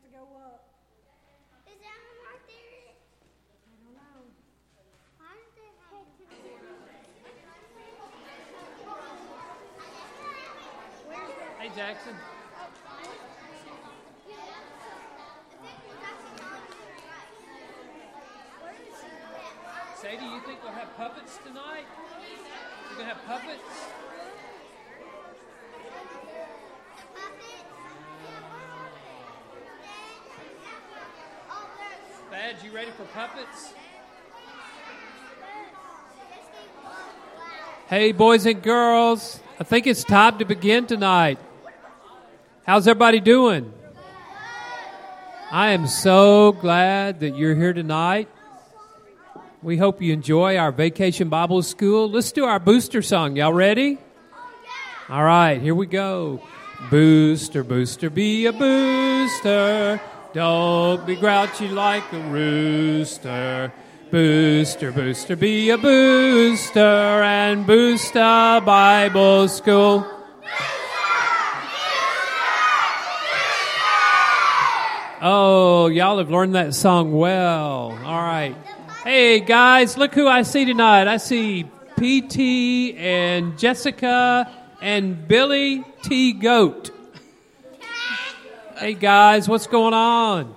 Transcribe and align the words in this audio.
have 0.00 0.12
to 0.12 0.16
go 0.16 0.24
up. 0.40 0.64
Is 1.66 1.76
that 1.80 2.00
right 2.24 2.44
there? 2.48 2.94
I 3.52 3.72
don't 3.84 3.94
know. 3.94 4.32
Why 5.18 5.36
did 5.36 5.52
they 5.56 5.70
have 5.76 6.08
Hey, 11.58 11.68
Jackson. 11.76 12.14
Sadie, 19.96 20.24
you 20.24 20.40
think 20.46 20.62
we'll 20.62 20.72
have 20.72 20.96
puppets 20.96 21.38
tonight? 21.44 21.84
We're 22.88 22.96
gonna 22.96 23.14
have 23.14 23.24
puppets. 23.26 24.19
You 32.62 32.72
ready 32.72 32.90
for 32.90 33.04
puppets? 33.04 33.72
Hey, 37.88 38.12
boys 38.12 38.44
and 38.44 38.62
girls, 38.62 39.40
I 39.58 39.64
think 39.64 39.86
it's 39.86 40.04
time 40.04 40.38
to 40.38 40.44
begin 40.44 40.86
tonight. 40.86 41.38
How's 42.66 42.86
everybody 42.86 43.20
doing? 43.20 43.72
I 45.50 45.70
am 45.70 45.86
so 45.86 46.52
glad 46.52 47.20
that 47.20 47.34
you're 47.34 47.54
here 47.54 47.72
tonight. 47.72 48.28
We 49.62 49.78
hope 49.78 50.02
you 50.02 50.12
enjoy 50.12 50.58
our 50.58 50.70
Vacation 50.70 51.30
Bible 51.30 51.62
School. 51.62 52.10
Let's 52.10 52.30
do 52.30 52.44
our 52.44 52.60
booster 52.60 53.00
song. 53.00 53.36
Y'all 53.36 53.54
ready? 53.54 53.96
All 55.08 55.24
right, 55.24 55.62
here 55.62 55.74
we 55.74 55.86
go. 55.86 56.42
Booster, 56.90 57.64
booster, 57.64 58.10
be 58.10 58.44
a 58.46 58.52
booster. 58.52 59.98
Don't 60.32 61.04
be 61.06 61.16
grouchy 61.16 61.66
like 61.66 62.12
a 62.12 62.20
rooster. 62.20 63.72
Booster, 64.12 64.92
booster, 64.92 65.34
be 65.34 65.70
a 65.70 65.78
booster 65.78 66.78
and 66.78 67.66
boost 67.66 68.14
a 68.14 68.62
Bible 68.64 69.48
school. 69.48 70.06
Oh, 75.20 75.88
y'all 75.88 76.18
have 76.18 76.30
learned 76.30 76.54
that 76.54 76.74
song 76.74 77.12
well. 77.12 77.98
All 78.04 78.22
right. 78.22 78.54
Hey, 79.02 79.40
guys, 79.40 79.98
look 79.98 80.14
who 80.14 80.28
I 80.28 80.42
see 80.42 80.64
tonight. 80.64 81.08
I 81.08 81.16
see 81.16 81.64
PT 81.96 82.96
and 82.96 83.58
Jessica 83.58 84.48
and 84.80 85.26
Billy 85.26 85.84
T. 86.02 86.32
Goat. 86.32 86.99
Hey, 88.80 88.94
guys, 88.94 89.46
what's 89.46 89.66
going 89.66 89.92
on? 89.92 90.54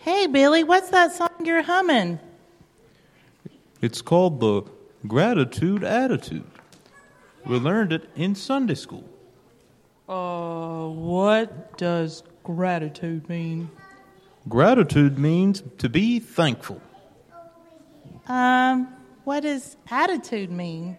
Hey, 0.00 0.26
Billy, 0.26 0.64
what's 0.64 0.90
that 0.90 1.12
song 1.12 1.28
you're 1.44 1.62
humming? 1.62 2.18
It's 3.80 4.02
called 4.02 4.40
the 4.40 4.62
Gratitude 5.06 5.84
Attitude. 5.84 6.42
We 7.46 7.58
learned 7.58 7.92
it 7.92 8.10
in 8.16 8.34
Sunday 8.34 8.74
school. 8.74 9.13
Uh, 10.08 10.88
what 10.88 11.78
does 11.78 12.22
gratitude 12.42 13.28
mean? 13.28 13.70
Gratitude 14.48 15.18
means 15.18 15.62
to 15.78 15.88
be 15.88 16.20
thankful. 16.20 16.80
Um, 18.28 18.88
what 19.24 19.44
does 19.44 19.76
attitude 19.90 20.50
mean? 20.50 20.98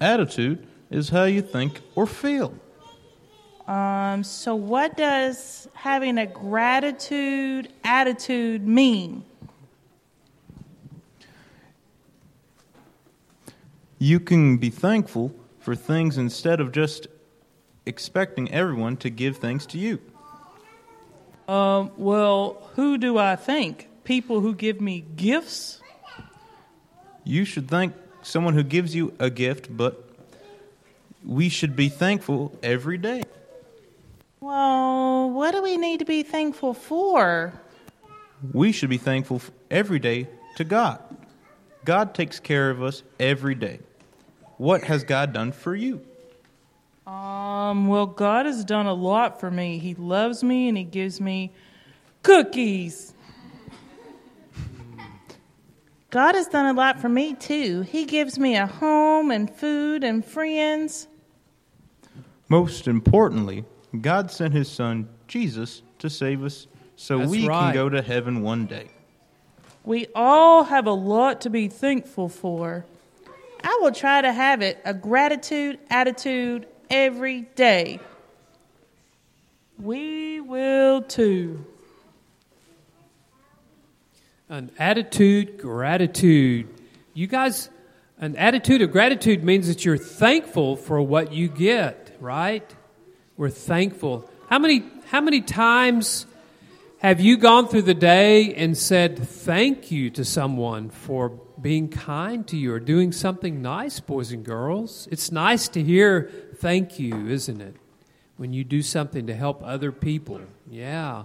Attitude 0.00 0.66
is 0.90 1.08
how 1.08 1.24
you 1.24 1.42
think 1.42 1.80
or 1.96 2.06
feel. 2.06 2.54
Um, 3.66 4.22
so 4.22 4.54
what 4.54 4.96
does 4.96 5.68
having 5.74 6.16
a 6.18 6.26
gratitude 6.26 7.68
attitude 7.84 8.66
mean? 8.66 9.24
You 13.98 14.20
can 14.20 14.56
be 14.56 14.70
thankful 14.70 15.34
for 15.58 15.74
things 15.74 16.16
instead 16.16 16.60
of 16.60 16.70
just 16.70 17.08
expecting 17.88 18.52
everyone 18.52 18.96
to 18.98 19.10
give 19.10 19.38
thanks 19.38 19.66
to 19.66 19.78
you. 19.78 19.98
Um, 21.48 21.90
well, 21.96 22.62
who 22.76 22.98
do 22.98 23.16
I 23.16 23.36
thank? 23.36 23.88
People 24.04 24.40
who 24.40 24.54
give 24.54 24.80
me 24.80 25.00
gifts? 25.16 25.80
You 27.24 27.44
should 27.44 27.68
thank 27.68 27.94
someone 28.22 28.54
who 28.54 28.62
gives 28.62 28.94
you 28.94 29.14
a 29.18 29.30
gift, 29.30 29.74
but 29.74 30.04
we 31.24 31.48
should 31.48 31.74
be 31.74 31.88
thankful 31.88 32.56
every 32.62 32.98
day. 32.98 33.24
Well, 34.40 35.30
what 35.30 35.52
do 35.52 35.62
we 35.62 35.76
need 35.76 35.98
to 35.98 36.04
be 36.04 36.22
thankful 36.22 36.74
for? 36.74 37.52
We 38.52 38.72
should 38.72 38.90
be 38.90 38.98
thankful 38.98 39.42
every 39.70 39.98
day 39.98 40.28
to 40.56 40.64
God. 40.64 41.00
God 41.84 42.14
takes 42.14 42.38
care 42.38 42.70
of 42.70 42.82
us 42.82 43.02
every 43.18 43.54
day. 43.54 43.80
What 44.58 44.84
has 44.84 45.04
God 45.04 45.32
done 45.32 45.52
for 45.52 45.74
you? 45.74 46.04
Um, 47.08 47.86
well, 47.86 48.04
God 48.04 48.44
has 48.44 48.66
done 48.66 48.84
a 48.84 48.92
lot 48.92 49.40
for 49.40 49.50
me. 49.50 49.78
He 49.78 49.94
loves 49.94 50.44
me 50.44 50.68
and 50.68 50.76
He 50.76 50.84
gives 50.84 51.22
me 51.22 51.52
cookies. 52.22 53.14
God 56.10 56.34
has 56.34 56.48
done 56.48 56.66
a 56.66 56.78
lot 56.78 57.00
for 57.00 57.08
me, 57.08 57.34
too. 57.34 57.80
He 57.82 58.04
gives 58.04 58.38
me 58.38 58.56
a 58.56 58.66
home 58.66 59.30
and 59.30 59.50
food 59.50 60.04
and 60.04 60.22
friends. 60.22 61.08
Most 62.50 62.88
importantly, 62.88 63.64
God 64.00 64.30
sent 64.30 64.52
his 64.52 64.70
son, 64.70 65.08
Jesus, 65.26 65.82
to 66.00 66.10
save 66.10 66.44
us 66.44 66.66
so 66.96 67.18
That's 67.18 67.30
we 67.30 67.46
right. 67.46 67.72
can 67.72 67.74
go 67.74 67.88
to 67.88 68.02
heaven 68.02 68.42
one 68.42 68.66
day. 68.66 68.88
We 69.84 70.08
all 70.14 70.64
have 70.64 70.86
a 70.86 70.92
lot 70.92 71.40
to 71.42 71.50
be 71.50 71.68
thankful 71.68 72.28
for. 72.28 72.84
I 73.62 73.78
will 73.80 73.92
try 73.92 74.20
to 74.20 74.32
have 74.32 74.60
it 74.62 74.78
a 74.84 74.92
gratitude 74.92 75.78
attitude 75.90 76.66
every 76.90 77.42
day. 77.42 78.00
We 79.78 80.40
will 80.40 81.02
too. 81.02 81.64
An 84.48 84.70
attitude, 84.78 85.58
gratitude. 85.58 86.68
You 87.14 87.26
guys, 87.26 87.68
an 88.18 88.36
attitude 88.36 88.82
of 88.82 88.90
gratitude 88.90 89.44
means 89.44 89.68
that 89.68 89.84
you're 89.84 89.98
thankful 89.98 90.76
for 90.76 91.00
what 91.00 91.32
you 91.32 91.48
get, 91.48 92.16
right? 92.18 92.68
We're 93.36 93.50
thankful. 93.50 94.28
How 94.48 94.58
many, 94.58 94.82
how 95.06 95.20
many 95.20 95.42
times 95.42 96.26
have 96.98 97.20
you 97.20 97.36
gone 97.36 97.68
through 97.68 97.82
the 97.82 97.94
day 97.94 98.54
and 98.54 98.76
said 98.76 99.18
thank 99.18 99.92
you 99.92 100.10
to 100.10 100.24
someone 100.24 100.90
for 100.90 101.28
being 101.60 101.88
kind 101.88 102.46
to 102.48 102.56
you 102.56 102.72
or 102.72 102.80
doing 102.80 103.12
something 103.12 103.62
nice, 103.62 104.00
boys 104.00 104.32
and 104.32 104.44
girls? 104.44 105.06
It's 105.12 105.30
nice 105.30 105.68
to 105.68 105.82
hear 105.82 106.30
thank 106.58 106.98
you, 106.98 107.28
isn't 107.28 107.60
it? 107.60 107.76
When 108.36 108.52
you 108.52 108.64
do 108.64 108.82
something 108.82 109.26
to 109.26 109.34
help 109.34 109.62
other 109.64 109.90
people. 109.90 110.40
Yeah. 110.70 111.24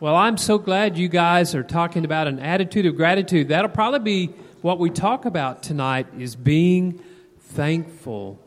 Well, 0.00 0.16
I'm 0.16 0.36
so 0.36 0.58
glad 0.58 0.98
you 0.98 1.08
guys 1.08 1.54
are 1.54 1.62
talking 1.62 2.04
about 2.04 2.26
an 2.26 2.38
attitude 2.38 2.86
of 2.86 2.96
gratitude. 2.96 3.48
That'll 3.48 3.70
probably 3.70 4.26
be 4.26 4.32
what 4.60 4.78
we 4.78 4.90
talk 4.90 5.24
about 5.24 5.62
tonight 5.62 6.06
is 6.18 6.36
being 6.36 7.00
thankful. 7.38 8.40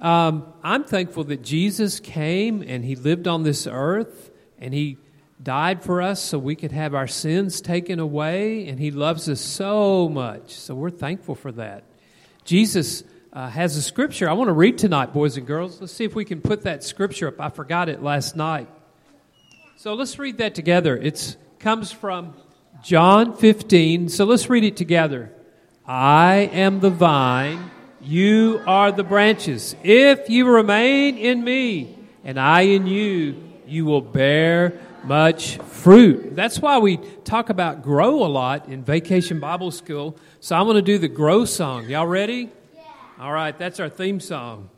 Um, 0.00 0.52
I'm 0.62 0.84
thankful 0.84 1.24
that 1.24 1.42
Jesus 1.42 2.00
came 2.00 2.62
and 2.62 2.84
he 2.84 2.94
lived 2.94 3.26
on 3.26 3.42
this 3.42 3.66
earth 3.66 4.30
and 4.58 4.72
he 4.72 4.98
died 5.42 5.82
for 5.82 6.00
us 6.00 6.22
so 6.22 6.38
we 6.38 6.56
could 6.56 6.72
have 6.72 6.94
our 6.94 7.06
sins 7.06 7.60
taken 7.60 7.98
away 7.98 8.68
and 8.68 8.78
he 8.78 8.90
loves 8.90 9.28
us 9.28 9.40
so 9.40 10.08
much. 10.08 10.54
So 10.54 10.74
we're 10.74 10.90
thankful 10.90 11.34
for 11.34 11.52
that. 11.52 11.84
Jesus 12.44 13.04
uh, 13.32 13.48
has 13.48 13.76
a 13.76 13.82
scripture 13.82 14.28
I 14.28 14.32
want 14.32 14.48
to 14.48 14.52
read 14.52 14.78
tonight, 14.78 15.12
boys 15.12 15.36
and 15.36 15.46
girls. 15.46 15.80
Let's 15.80 15.92
see 15.92 16.04
if 16.04 16.14
we 16.14 16.24
can 16.24 16.40
put 16.40 16.62
that 16.62 16.82
scripture 16.82 17.28
up. 17.28 17.40
I 17.40 17.50
forgot 17.50 17.88
it 17.88 18.02
last 18.02 18.36
night. 18.36 18.68
So 19.76 19.94
let's 19.94 20.18
read 20.18 20.38
that 20.38 20.54
together. 20.54 20.96
It 20.96 21.36
comes 21.58 21.92
from 21.92 22.34
John 22.82 23.36
15. 23.36 24.08
So 24.08 24.24
let's 24.24 24.48
read 24.48 24.64
it 24.64 24.76
together. 24.76 25.32
I 25.86 26.50
am 26.52 26.80
the 26.80 26.90
vine, 26.90 27.70
you 28.00 28.60
are 28.66 28.92
the 28.92 29.04
branches. 29.04 29.74
If 29.82 30.28
you 30.28 30.46
remain 30.46 31.16
in 31.16 31.42
me 31.42 31.96
and 32.24 32.38
I 32.38 32.62
in 32.62 32.86
you, 32.86 33.42
you 33.66 33.84
will 33.84 34.02
bear 34.02 34.78
much 35.04 35.56
fruit. 35.58 36.34
That's 36.34 36.60
why 36.60 36.78
we 36.78 36.98
talk 37.24 37.48
about 37.48 37.82
grow 37.82 38.24
a 38.24 38.28
lot 38.28 38.68
in 38.68 38.84
Vacation 38.84 39.40
Bible 39.40 39.70
School. 39.70 40.18
So 40.40 40.56
I'm 40.56 40.64
going 40.64 40.76
to 40.76 40.82
do 40.82 40.98
the 40.98 41.08
grow 41.08 41.44
song. 41.44 41.88
Y'all 41.88 42.06
ready? 42.06 42.50
All 43.20 43.32
right, 43.32 43.56
that's 43.58 43.80
our 43.80 43.88
theme 43.88 44.20
song. 44.20 44.70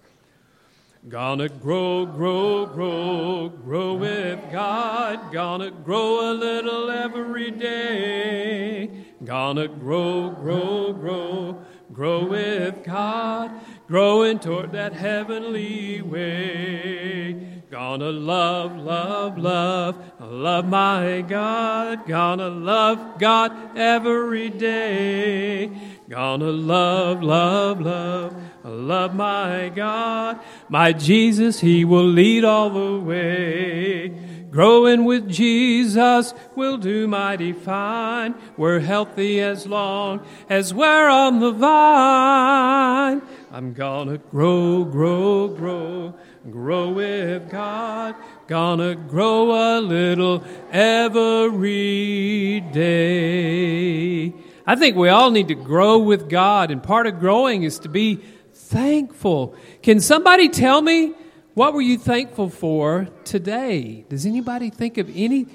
Gonna 1.06 1.50
grow, 1.50 2.06
grow, 2.06 2.64
grow, 2.64 3.50
grow 3.50 3.94
with 3.94 4.40
God. 4.50 5.30
Gonna 5.30 5.70
grow 5.70 6.30
a 6.30 6.32
little 6.32 6.90
every 6.90 7.50
day. 7.50 8.90
Gonna 9.22 9.68
grow, 9.68 10.30
grow, 10.30 10.94
grow, 10.94 11.62
grow 11.92 12.24
with 12.24 12.82
God. 12.82 13.50
Growing 13.86 14.38
toward 14.38 14.72
that 14.72 14.94
heavenly 14.94 16.00
way. 16.00 17.60
Gonna 17.70 18.10
love, 18.10 18.76
love, 18.76 19.36
love, 19.36 19.96
love 20.18 20.66
my 20.66 21.20
God. 21.28 22.06
Gonna 22.06 22.48
love 22.48 23.18
God 23.18 23.76
every 23.76 24.48
day. 24.48 25.70
Gonna 26.10 26.50
love, 26.50 27.22
love, 27.22 27.80
love, 27.80 28.34
love 28.64 29.14
my 29.14 29.70
God. 29.72 30.40
My 30.68 30.92
Jesus, 30.92 31.60
He 31.60 31.84
will 31.84 32.02
lead 32.02 32.44
all 32.44 32.68
the 32.68 32.98
way. 32.98 34.08
Growing 34.50 35.04
with 35.04 35.28
Jesus 35.28 36.34
will 36.56 36.78
do 36.78 37.06
mighty 37.06 37.52
fine. 37.52 38.34
We're 38.56 38.80
healthy 38.80 39.40
as 39.40 39.68
long 39.68 40.26
as 40.48 40.74
we're 40.74 41.08
on 41.08 41.38
the 41.38 41.52
vine. 41.52 43.22
I'm 43.52 43.72
gonna 43.72 44.18
grow, 44.18 44.82
grow, 44.82 45.46
grow, 45.46 46.16
grow 46.50 46.90
with 46.90 47.48
God. 47.50 48.16
Gonna 48.48 48.96
grow 48.96 49.52
a 49.52 49.78
little 49.80 50.42
every 50.72 52.58
day. 52.72 54.34
I 54.66 54.76
think 54.76 54.96
we 54.96 55.08
all 55.08 55.30
need 55.30 55.48
to 55.48 55.54
grow 55.54 55.98
with 55.98 56.28
God, 56.28 56.70
and 56.70 56.82
part 56.82 57.06
of 57.06 57.18
growing 57.18 57.62
is 57.62 57.78
to 57.80 57.88
be 57.88 58.20
thankful. 58.52 59.54
Can 59.82 60.00
somebody 60.00 60.48
tell 60.48 60.80
me 60.82 61.14
what 61.54 61.74
were 61.74 61.82
you 61.82 61.98
thankful 61.98 62.48
for 62.48 63.08
today? 63.24 64.04
Does 64.08 64.24
anybody 64.24 64.70
think 64.70 64.98
of 64.98 65.10
any? 65.14 65.46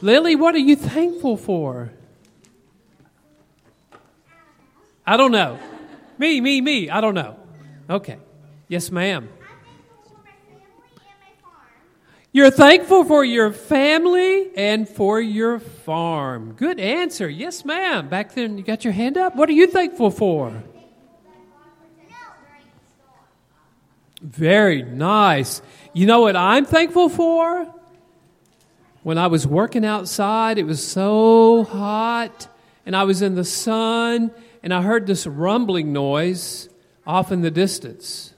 Lily, 0.00 0.36
what 0.36 0.54
are 0.54 0.58
you 0.58 0.76
thankful 0.76 1.36
for? 1.36 1.92
I 5.06 5.16
don't 5.16 5.32
know. 5.32 5.58
Me, 6.18 6.40
me, 6.40 6.60
me. 6.60 6.88
I 6.88 7.00
don't 7.00 7.14
know. 7.14 7.36
Okay. 7.88 8.18
Yes, 8.68 8.90
ma'am. 8.92 9.28
For 10.04 10.14
my 10.14 10.30
family 10.30 10.62
and 11.02 11.10
my 11.20 11.42
farm. 11.42 11.66
You're 12.32 12.52
thankful 12.52 13.04
for 13.04 13.24
your 13.24 13.52
family 13.52 14.50
and 14.56 14.88
for 14.88 15.20
your 15.20 15.58
farm. 15.58 16.52
Good 16.52 16.78
answer. 16.78 17.28
Yes, 17.28 17.64
ma'am. 17.64 18.08
Back 18.08 18.34
then, 18.34 18.56
you 18.56 18.62
got 18.62 18.84
your 18.84 18.92
hand 18.92 19.18
up. 19.18 19.34
What 19.34 19.48
are 19.48 19.52
you 19.52 19.66
thankful 19.66 20.12
for? 20.12 20.62
Very 24.22 24.82
nice. 24.82 25.60
You 25.92 26.06
know 26.06 26.20
what 26.20 26.36
I'm 26.36 26.66
thankful 26.66 27.08
for? 27.08 27.74
When 29.02 29.18
I 29.18 29.26
was 29.26 29.46
working 29.46 29.84
outside, 29.84 30.58
it 30.58 30.64
was 30.64 30.86
so 30.86 31.64
hot, 31.64 32.46
and 32.86 32.94
I 32.94 33.04
was 33.04 33.22
in 33.22 33.34
the 33.34 33.44
sun, 33.44 34.30
and 34.62 34.74
I 34.74 34.82
heard 34.82 35.06
this 35.06 35.26
rumbling 35.26 35.92
noise 35.92 36.68
off 37.06 37.32
in 37.32 37.40
the 37.40 37.50
distance. 37.50 38.34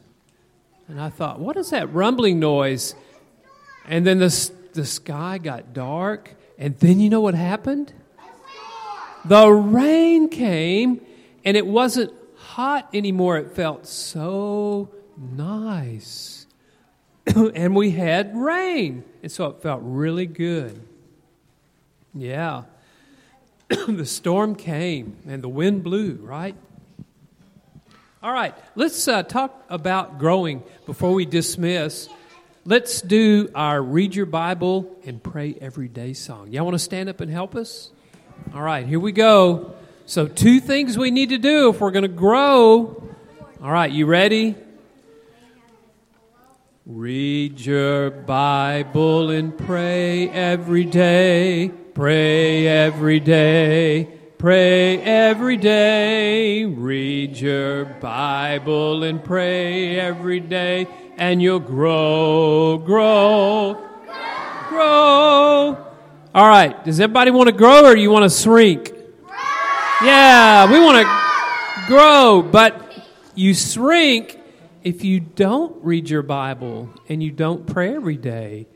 And 0.89 1.01
I 1.01 1.11
thought, 1.11 1.41
what 1.41 1.57
is 1.57 1.71
that 1.71 1.93
rumbling 1.93 2.39
noise? 2.39 2.95
And 3.87 4.07
then 4.07 4.19
the, 4.19 4.51
the 4.73 4.85
sky 4.85 5.39
got 5.39 5.73
dark, 5.73 6.35
and 6.59 6.79
then 6.79 7.01
you 7.01 7.11
know 7.11 7.21
what 7.21 7.35
happened? 7.35 7.93
The 9.25 9.49
rain 9.49 10.29
came, 10.29 11.01
and 11.45 11.57
it 11.57 11.67
wasn't 11.67 12.13
hot 12.37 12.89
anymore. 12.93 13.39
It 13.39 13.53
felt 13.53 13.87
so 13.87 14.91
nice. 15.17 16.47
and 17.37 17.75
we 17.77 17.91
had 17.91 18.37
rain, 18.37 19.05
and 19.23 19.31
so 19.31 19.47
it 19.47 19.63
felt 19.63 19.81
really 19.85 20.27
good. 20.27 20.81
Yeah. 22.15 22.65
the 23.69 24.07
storm 24.07 24.55
came, 24.55 25.17
and 25.27 25.43
the 25.43 25.49
wind 25.49 25.83
blew, 25.83 26.19
right? 26.23 26.57
All 28.23 28.33
right, 28.33 28.55
let's 28.77 29.09
uh, 29.09 29.23
talk 29.25 29.65
about 29.69 30.19
growing 30.19 30.63
before 30.87 31.13
we 31.13 31.27
dismiss. 31.27 32.09
Let's 32.65 33.01
do 33.03 33.51
our 33.57 33.83
Read 33.83 34.15
Your 34.15 34.27
Bible 34.27 34.97
and 35.05 35.21
Pray 35.21 35.57
Every 35.61 35.89
Day 35.89 36.13
song. 36.13 36.53
Y'all 36.53 36.65
want 36.65 36.77
to 36.77 36.79
stand 36.79 37.09
up 37.09 37.21
and 37.21 37.29
help 37.29 37.57
us? 37.57 37.91
All 38.55 38.63
right, 38.63 38.87
here 38.87 39.01
we 39.01 39.11
go. 39.11 39.75
So, 40.07 40.29
two 40.29 40.61
things 40.61 40.97
we 40.97 41.11
need 41.11 41.31
to 41.31 41.39
do 41.39 41.71
if 41.71 41.81
we're 41.81 41.91
going 41.91 42.03
to 42.03 42.09
grow. 42.09 43.03
All 43.61 43.73
right, 43.73 43.91
you 43.91 44.07
ready? 44.07 44.55
Read 46.87 47.59
your 47.59 48.13
Bible 48.13 49.31
and 49.31 49.59
pray 49.59 50.29
every 50.31 50.85
day. 50.85 51.69
Pray 51.95 52.69
every 52.69 53.19
day. 53.19 54.09
Pray 54.39 55.01
every 55.01 55.57
day. 55.57 56.65
Read 56.65 57.37
your 57.37 57.85
Bible 57.85 59.05
and 59.05 59.23
pray 59.23 60.01
every 60.01 60.41
day, 60.41 60.89
and 61.23 61.41
you'll 61.41 61.61
grow, 61.61 62.79
grow, 62.79 63.75
grow. 64.69 65.87
All 66.35 66.49
right, 66.49 66.85
does 66.85 66.99
everybody 66.99 67.31
want 67.31 67.47
to 67.47 67.55
grow 67.55 67.85
or 67.85 67.95
do 67.95 68.01
you 68.01 68.11
want 68.11 68.29
to 68.29 68.37
shrink? 68.37 68.93
Yeah, 70.03 70.69
we 70.69 70.81
want 70.81 71.07
to 71.07 71.87
grow, 71.87 72.43
but 72.43 72.75
you 73.37 73.55
shrink 73.55 74.37
if 74.83 75.05
you 75.05 75.21
don't 75.21 75.85
read 75.85 76.11
your 76.11 76.23
Bible 76.25 76.91
and 77.09 77.23
you 77.23 77.31
don't 77.31 77.69
pray 77.69 77.95
every 77.95 78.17
day. 78.17 78.67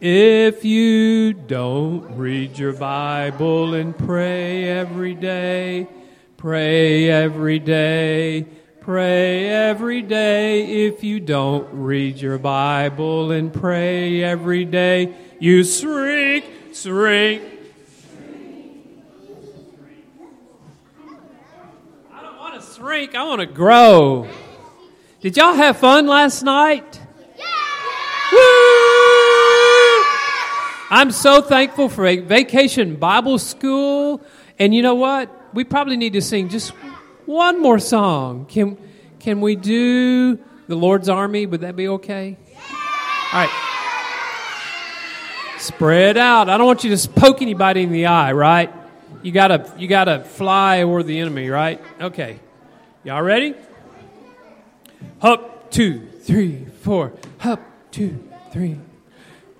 If 0.00 0.64
you 0.64 1.32
don't 1.32 2.16
read 2.16 2.58
your 2.58 2.72
Bible 2.72 3.74
and 3.74 3.96
pray 3.96 4.64
every 4.64 5.14
day, 5.14 5.86
pray 6.36 7.08
every 7.08 7.60
day, 7.60 8.46
pray 8.82 9.48
every 9.48 10.02
day. 10.02 10.86
If 10.86 11.04
you 11.04 11.20
don't 11.20 11.68
read 11.72 12.18
your 12.18 12.36
Bible 12.38 13.30
and 13.30 13.52
pray 13.52 14.24
every 14.24 14.64
day, 14.64 15.14
you 15.38 15.62
shrink, 15.62 16.44
shrink, 16.74 17.42
I 22.12 22.22
don't 22.22 22.38
want 22.38 22.60
to 22.60 22.74
shrink. 22.74 23.14
I 23.14 23.22
want 23.22 23.40
to 23.40 23.46
grow. 23.46 24.28
Did 25.20 25.36
y'all 25.36 25.54
have 25.54 25.76
fun 25.76 26.08
last 26.08 26.42
night? 26.42 27.00
Woo! 28.32 28.38
I'm 30.90 31.12
so 31.12 31.40
thankful 31.40 31.88
for 31.88 32.04
a 32.04 32.16
vacation 32.18 32.96
Bible 32.96 33.38
school. 33.38 34.20
And 34.58 34.74
you 34.74 34.82
know 34.82 34.96
what? 34.96 35.30
We 35.54 35.62
probably 35.62 35.96
need 35.96 36.14
to 36.14 36.22
sing 36.22 36.48
just 36.48 36.72
one 37.32 37.60
more 37.60 37.78
song. 37.78 38.46
Can, 38.46 38.76
can 39.18 39.40
we 39.40 39.56
do 39.56 40.36
the 40.68 40.76
Lord's 40.76 41.08
Army? 41.08 41.46
Would 41.46 41.62
that 41.62 41.74
be 41.74 41.88
okay? 41.88 42.36
All 43.32 43.40
right. 43.40 43.50
Spread 45.58 46.16
out. 46.16 46.48
I 46.48 46.58
don't 46.58 46.66
want 46.66 46.84
you 46.84 46.94
to 46.94 47.08
poke 47.08 47.40
anybody 47.40 47.82
in 47.82 47.92
the 47.92 48.06
eye, 48.06 48.32
right? 48.32 48.72
You 49.22 49.32
gotta, 49.32 49.72
you 49.78 49.88
gotta 49.88 50.24
fly 50.24 50.82
over 50.82 51.02
the 51.02 51.18
enemy, 51.18 51.48
right? 51.48 51.80
Okay. 52.00 52.40
Y'all 53.04 53.22
ready? 53.22 53.54
Up, 55.20 55.70
two, 55.70 56.08
three, 56.22 56.66
four. 56.82 57.12
Up, 57.42 57.60
two, 57.90 58.28
three. 58.52 58.78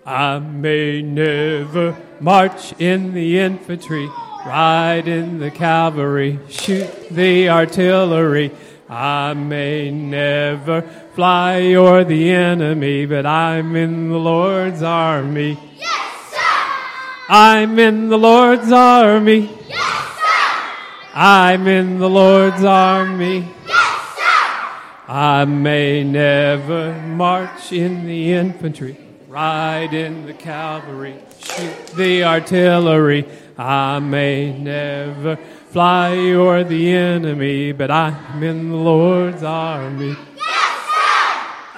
I 0.05 0.41
may 0.41 1.03
never 1.03 1.97
march 2.21 2.73
in 2.81 3.15
the 3.15 3.39
infantry, 3.39 4.11
ride 4.47 5.09
in 5.09 5.39
the 5.39 5.51
cavalry, 5.51 6.39
shoot 6.49 7.09
the 7.11 7.49
artillery. 7.49 8.51
I 8.89 9.35
may 9.35 9.91
never 9.91 10.83
fly 11.15 11.75
o'er 11.75 12.05
the 12.05 12.31
enemy, 12.31 13.07
but 13.07 13.25
I'm 13.25 13.77
in 13.77 14.11
the 14.11 14.19
Lord's 14.19 14.83
army. 14.83 15.59
Yes, 15.79 16.31
sir! 16.31 17.27
I'm 17.29 17.79
in 17.79 18.09
the 18.09 18.19
Lord's 18.19 18.71
army. 18.71 19.51
Yes, 19.69 20.17
sir! 20.17 20.73
I'm 21.15 21.67
in 21.67 21.99
the 21.99 22.11
Lord's 22.11 22.65
army. 22.65 23.49
Yes, 23.67 24.17
sir! 24.17 24.83
I 25.09 25.45
may 25.47 26.05
never 26.05 27.01
march 27.03 27.73
in 27.73 28.05
the 28.05 28.33
infantry, 28.33 28.99
ride 29.29 29.95
in 29.95 30.27
the 30.27 30.35
cavalry, 30.35 31.15
shoot 31.41 31.87
the 31.97 32.25
artillery. 32.25 33.27
I 33.63 34.01
may 34.01 34.53
never 34.53 35.37
fly 35.71 36.17
o'er 36.17 36.65
the 36.65 36.91
enemy, 36.91 37.71
but 37.71 37.93
I'm 37.93 38.43
in 38.43 38.71
the 38.71 38.77
Lord's 38.77 39.45
army. 39.45 40.17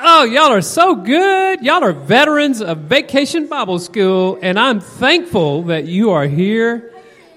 Oh, 0.07 0.25
y'all 0.25 0.51
are 0.51 0.63
so 0.63 0.95
good. 0.95 1.61
Y'all 1.61 1.85
are 1.85 1.93
veterans 1.93 2.63
of 2.63 2.79
Vacation 2.79 3.49
Bible 3.49 3.79
School, 3.79 4.39
and 4.41 4.59
I'm 4.59 4.81
thankful 4.81 5.65
that 5.65 5.85
you 5.85 6.13
are 6.13 6.27
here 6.27 6.91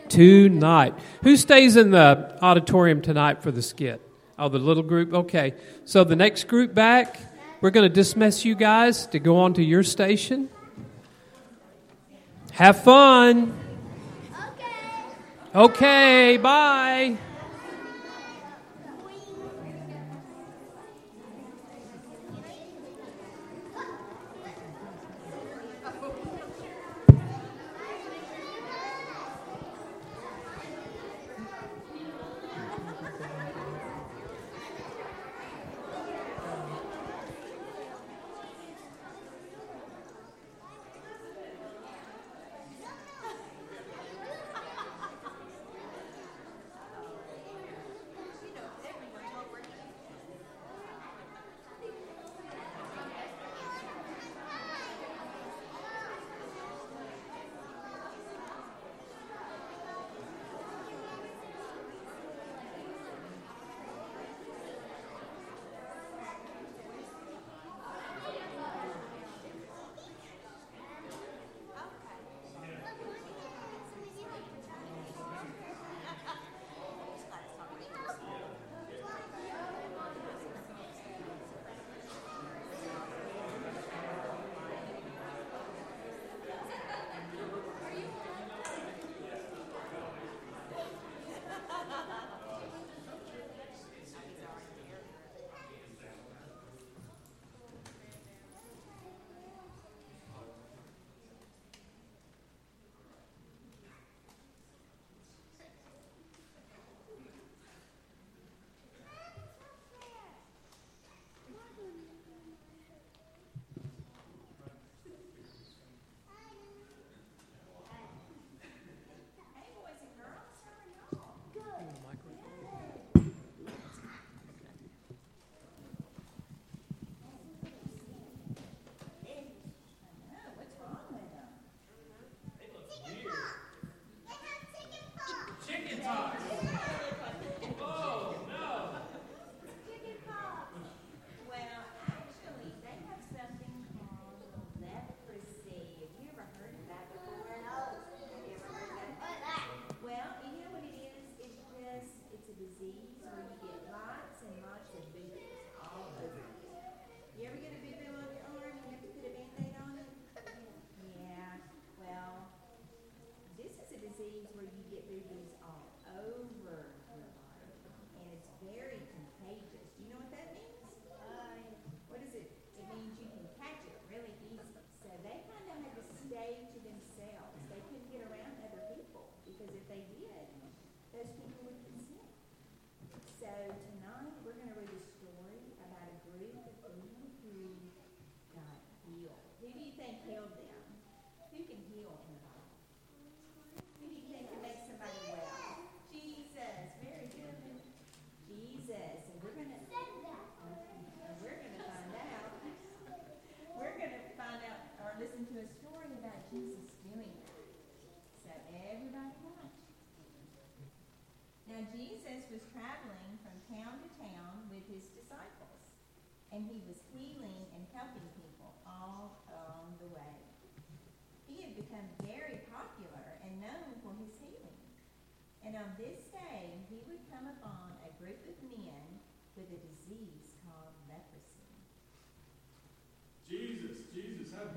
tonight. 0.07 0.93
Who 1.23 1.35
stays 1.35 1.75
in 1.75 1.91
the 1.91 2.37
auditorium 2.41 3.01
tonight 3.01 3.43
for 3.43 3.51
the 3.51 3.61
skit? 3.61 3.99
Oh, 4.39 4.47
the 4.47 4.59
little 4.59 4.83
group? 4.83 5.13
Okay. 5.13 5.55
So 5.83 6.05
the 6.05 6.15
next 6.15 6.47
group 6.47 6.73
back, 6.73 7.19
we're 7.59 7.71
going 7.71 7.89
to 7.89 7.93
dismiss 7.93 8.45
you 8.45 8.55
guys 8.55 9.07
to 9.07 9.19
go 9.19 9.39
on 9.39 9.55
to 9.55 9.63
your 9.63 9.83
station. 9.83 10.47
Have 12.53 12.81
fun. 12.81 13.66
Okay. 15.57 16.37
Bye. 16.37 17.17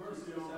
Mercy 0.00 0.32
on 0.34 0.49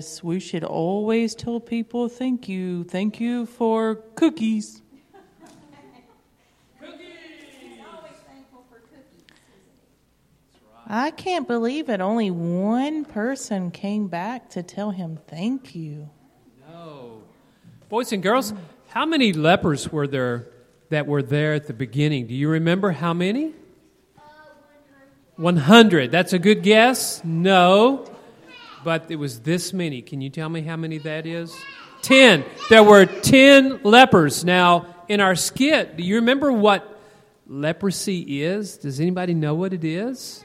yes. 0.00 0.24
We 0.24 0.40
should 0.40 0.64
always 0.64 1.34
tell 1.34 1.60
people 1.60 2.08
thank 2.08 2.48
you. 2.48 2.84
Thank 2.84 3.20
you 3.20 3.44
for 3.44 3.96
cookies. 4.14 4.80
Cookies. 6.80 7.06
I 10.86 11.10
can't 11.10 11.46
believe 11.46 11.90
it. 11.90 12.00
Only 12.00 12.30
one 12.30 13.04
person 13.04 13.70
came 13.70 14.08
back 14.08 14.48
to 14.50 14.62
tell 14.62 14.90
him 14.90 15.18
thank 15.28 15.74
you. 15.74 16.08
No. 16.66 17.22
Boys 17.90 18.10
and 18.12 18.22
girls, 18.22 18.54
how 18.88 19.04
many 19.04 19.34
lepers 19.34 19.92
were 19.92 20.06
there 20.06 20.48
that 20.88 21.06
were 21.06 21.22
there 21.22 21.52
at 21.52 21.66
the 21.66 21.74
beginning? 21.74 22.26
Do 22.26 22.34
you 22.34 22.48
remember 22.48 22.90
how 22.92 23.12
many? 23.12 23.52
Uh, 24.16 24.22
100. 25.36 26.10
That's 26.10 26.32
a 26.32 26.38
good 26.38 26.62
guess? 26.62 27.22
No. 27.22 28.10
But 28.82 29.10
it 29.10 29.16
was 29.16 29.40
this 29.40 29.72
many. 29.72 30.02
Can 30.02 30.20
you 30.20 30.30
tell 30.30 30.48
me 30.48 30.62
how 30.62 30.76
many 30.76 30.98
that 30.98 31.26
is? 31.26 31.54
10. 32.02 32.44
There 32.68 32.82
were 32.82 33.04
10 33.06 33.82
lepers. 33.82 34.44
Now, 34.44 34.86
in 35.08 35.20
our 35.20 35.34
skit, 35.34 35.96
do 35.96 36.02
you 36.02 36.16
remember 36.16 36.50
what 36.52 36.98
leprosy 37.46 38.42
is? 38.42 38.78
Does 38.78 39.00
anybody 39.00 39.34
know 39.34 39.54
what 39.54 39.72
it 39.72 39.84
is? 39.84 40.42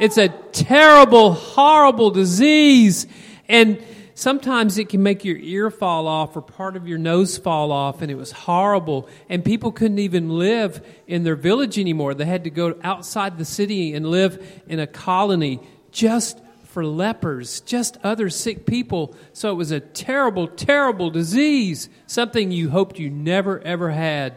It's 0.00 0.18
a 0.18 0.28
terrible, 0.28 1.32
horrible 1.32 2.10
disease. 2.10 3.06
And 3.48 3.82
sometimes 4.14 4.76
it 4.76 4.88
can 4.90 5.02
make 5.02 5.24
your 5.24 5.38
ear 5.38 5.70
fall 5.70 6.06
off 6.06 6.36
or 6.36 6.42
part 6.42 6.76
of 6.76 6.86
your 6.86 6.98
nose 6.98 7.38
fall 7.38 7.72
off. 7.72 8.02
And 8.02 8.10
it 8.10 8.16
was 8.16 8.32
horrible. 8.32 9.08
And 9.28 9.44
people 9.44 9.72
couldn't 9.72 9.98
even 9.98 10.28
live 10.28 10.86
in 11.06 11.24
their 11.24 11.36
village 11.36 11.78
anymore. 11.78 12.14
They 12.14 12.26
had 12.26 12.44
to 12.44 12.50
go 12.50 12.76
outside 12.82 13.38
the 13.38 13.44
city 13.44 13.94
and 13.94 14.10
live 14.10 14.62
in 14.68 14.78
a 14.78 14.86
colony 14.86 15.60
just 15.90 16.38
for 16.78 16.86
lepers, 16.86 17.60
just 17.62 17.98
other 18.04 18.30
sick 18.30 18.64
people. 18.64 19.12
So 19.32 19.50
it 19.50 19.56
was 19.56 19.72
a 19.72 19.80
terrible, 19.80 20.46
terrible 20.46 21.10
disease, 21.10 21.88
something 22.06 22.52
you 22.52 22.70
hoped 22.70 23.00
you 23.00 23.10
never, 23.10 23.58
ever 23.62 23.90
had. 23.90 24.36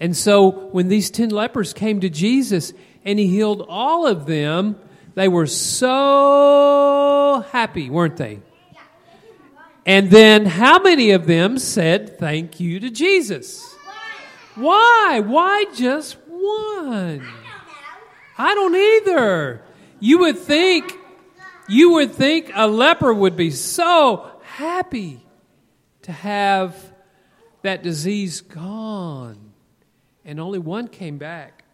And 0.00 0.16
so 0.16 0.50
when 0.50 0.88
these 0.88 1.10
10 1.10 1.28
lepers 1.28 1.72
came 1.72 2.00
to 2.00 2.10
Jesus 2.10 2.72
and 3.04 3.20
he 3.20 3.28
healed 3.28 3.64
all 3.68 4.04
of 4.04 4.26
them, 4.26 4.80
they 5.14 5.28
were 5.28 5.46
so 5.46 7.44
happy, 7.52 7.88
weren't 7.88 8.16
they? 8.16 8.40
And 9.86 10.10
then 10.10 10.44
how 10.44 10.80
many 10.80 11.12
of 11.12 11.28
them 11.28 11.56
said 11.56 12.18
thank 12.18 12.58
you 12.58 12.80
to 12.80 12.90
Jesus? 12.90 13.64
Why? 14.56 15.22
Why 15.24 15.66
just 15.72 16.16
one? 16.26 17.24
I 18.36 18.54
don't 18.56 18.74
either. 18.74 19.62
You 20.00 20.18
would 20.18 20.36
think 20.36 20.98
you 21.68 21.92
would 21.94 22.12
think 22.12 22.50
a 22.54 22.66
leper 22.66 23.12
would 23.12 23.36
be 23.36 23.50
so 23.50 24.30
happy 24.42 25.20
to 26.02 26.12
have 26.12 26.92
that 27.62 27.82
disease 27.82 28.40
gone. 28.40 29.52
And 30.24 30.40
only 30.40 30.58
one 30.58 30.88
came 30.88 31.18
back. 31.18 31.64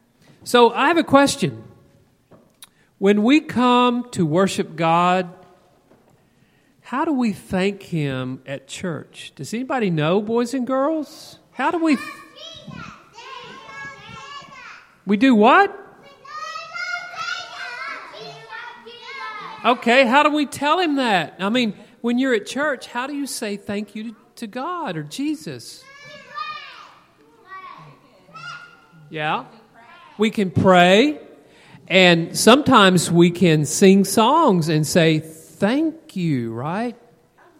So 0.45 0.73
I 0.73 0.89
have 0.89 0.99
a 0.99 1.05
question. 1.05 1.65
When 2.99 3.23
we 3.23 3.41
come 3.41 4.09
to 4.11 4.25
worship 4.25 4.77
God, 4.77 5.29
how 6.81 7.05
do 7.05 7.13
we 7.13 7.33
thank 7.33 7.83
Him 7.83 8.43
at 8.47 8.69
church? 8.69 9.33
Does 9.35 9.55
anybody 9.55 9.91
know, 9.91 10.21
boys 10.21 10.55
and 10.55 10.67
girls? 10.67 11.39
How 11.53 11.71
do 11.71 11.79
we? 11.79 11.97
We 15.07 15.17
do 15.17 15.35
what? 15.35 15.82
Okay, 19.65 20.07
how 20.07 20.23
do 20.23 20.31
we 20.31 20.47
tell 20.47 20.81
Him 20.81 20.97
that? 20.97 21.37
I 21.39 21.49
mean, 21.49 21.75
when 22.01 22.19
you're 22.19 22.35
at 22.35 22.47
church, 22.47 22.89
how 22.89 23.07
do 23.07 23.15
you 23.15 23.27
say 23.27 23.57
thank 23.57 23.95
you 23.95 24.11
to, 24.11 24.17
to 24.37 24.47
God 24.47 24.97
or 24.97 25.05
Jesus? 25.05 25.85
Yeah. 29.09 29.45
We 30.19 30.31
can 30.31 30.51
pray. 30.51 31.21
And 31.87 32.37
sometimes 32.37 33.11
we 33.11 33.31
can 33.31 33.67
sing 33.67 34.05
songs 34.05 34.69
and 34.69 34.87
say 34.87 35.21
thank 35.21 36.17
you, 36.17 36.53
right? 36.53 36.97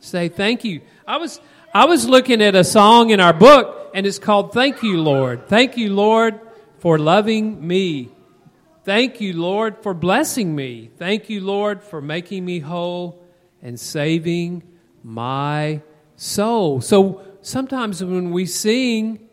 Say 0.01 0.29
thank 0.29 0.65
you. 0.65 0.81
I 1.07 1.19
was 1.19 1.41
I 1.75 1.85
was 1.85 2.09
looking 2.09 2.43
at 2.43 2.55
a 2.55 2.65
song 2.65 3.11
in 3.11 3.21
our 3.21 3.33
book 3.33 3.91
and 3.95 4.07
it's 4.07 4.19
called 4.19 4.53
Thank 4.53 4.83
You 4.83 5.01
Lord. 5.01 5.49
Thank 5.49 5.77
you 5.77 5.93
Lord 5.93 6.41
for 6.79 6.99
loving 6.99 7.67
me. 7.67 8.11
Thank 8.85 9.21
you 9.21 9.35
Lord 9.35 9.83
for 9.83 9.95
blessing 9.95 10.55
me. 10.55 10.91
Thank 10.97 11.31
you 11.31 11.41
Lord 11.41 11.83
for 11.83 12.01
making 12.01 12.45
me 12.45 12.59
whole 12.59 13.25
and 13.63 13.79
saving 13.79 14.63
my 15.03 15.83
soul. 16.17 16.81
So 16.81 17.23
sometimes 17.43 18.03
when 18.03 18.31
we 18.31 18.47
sing 18.47 19.29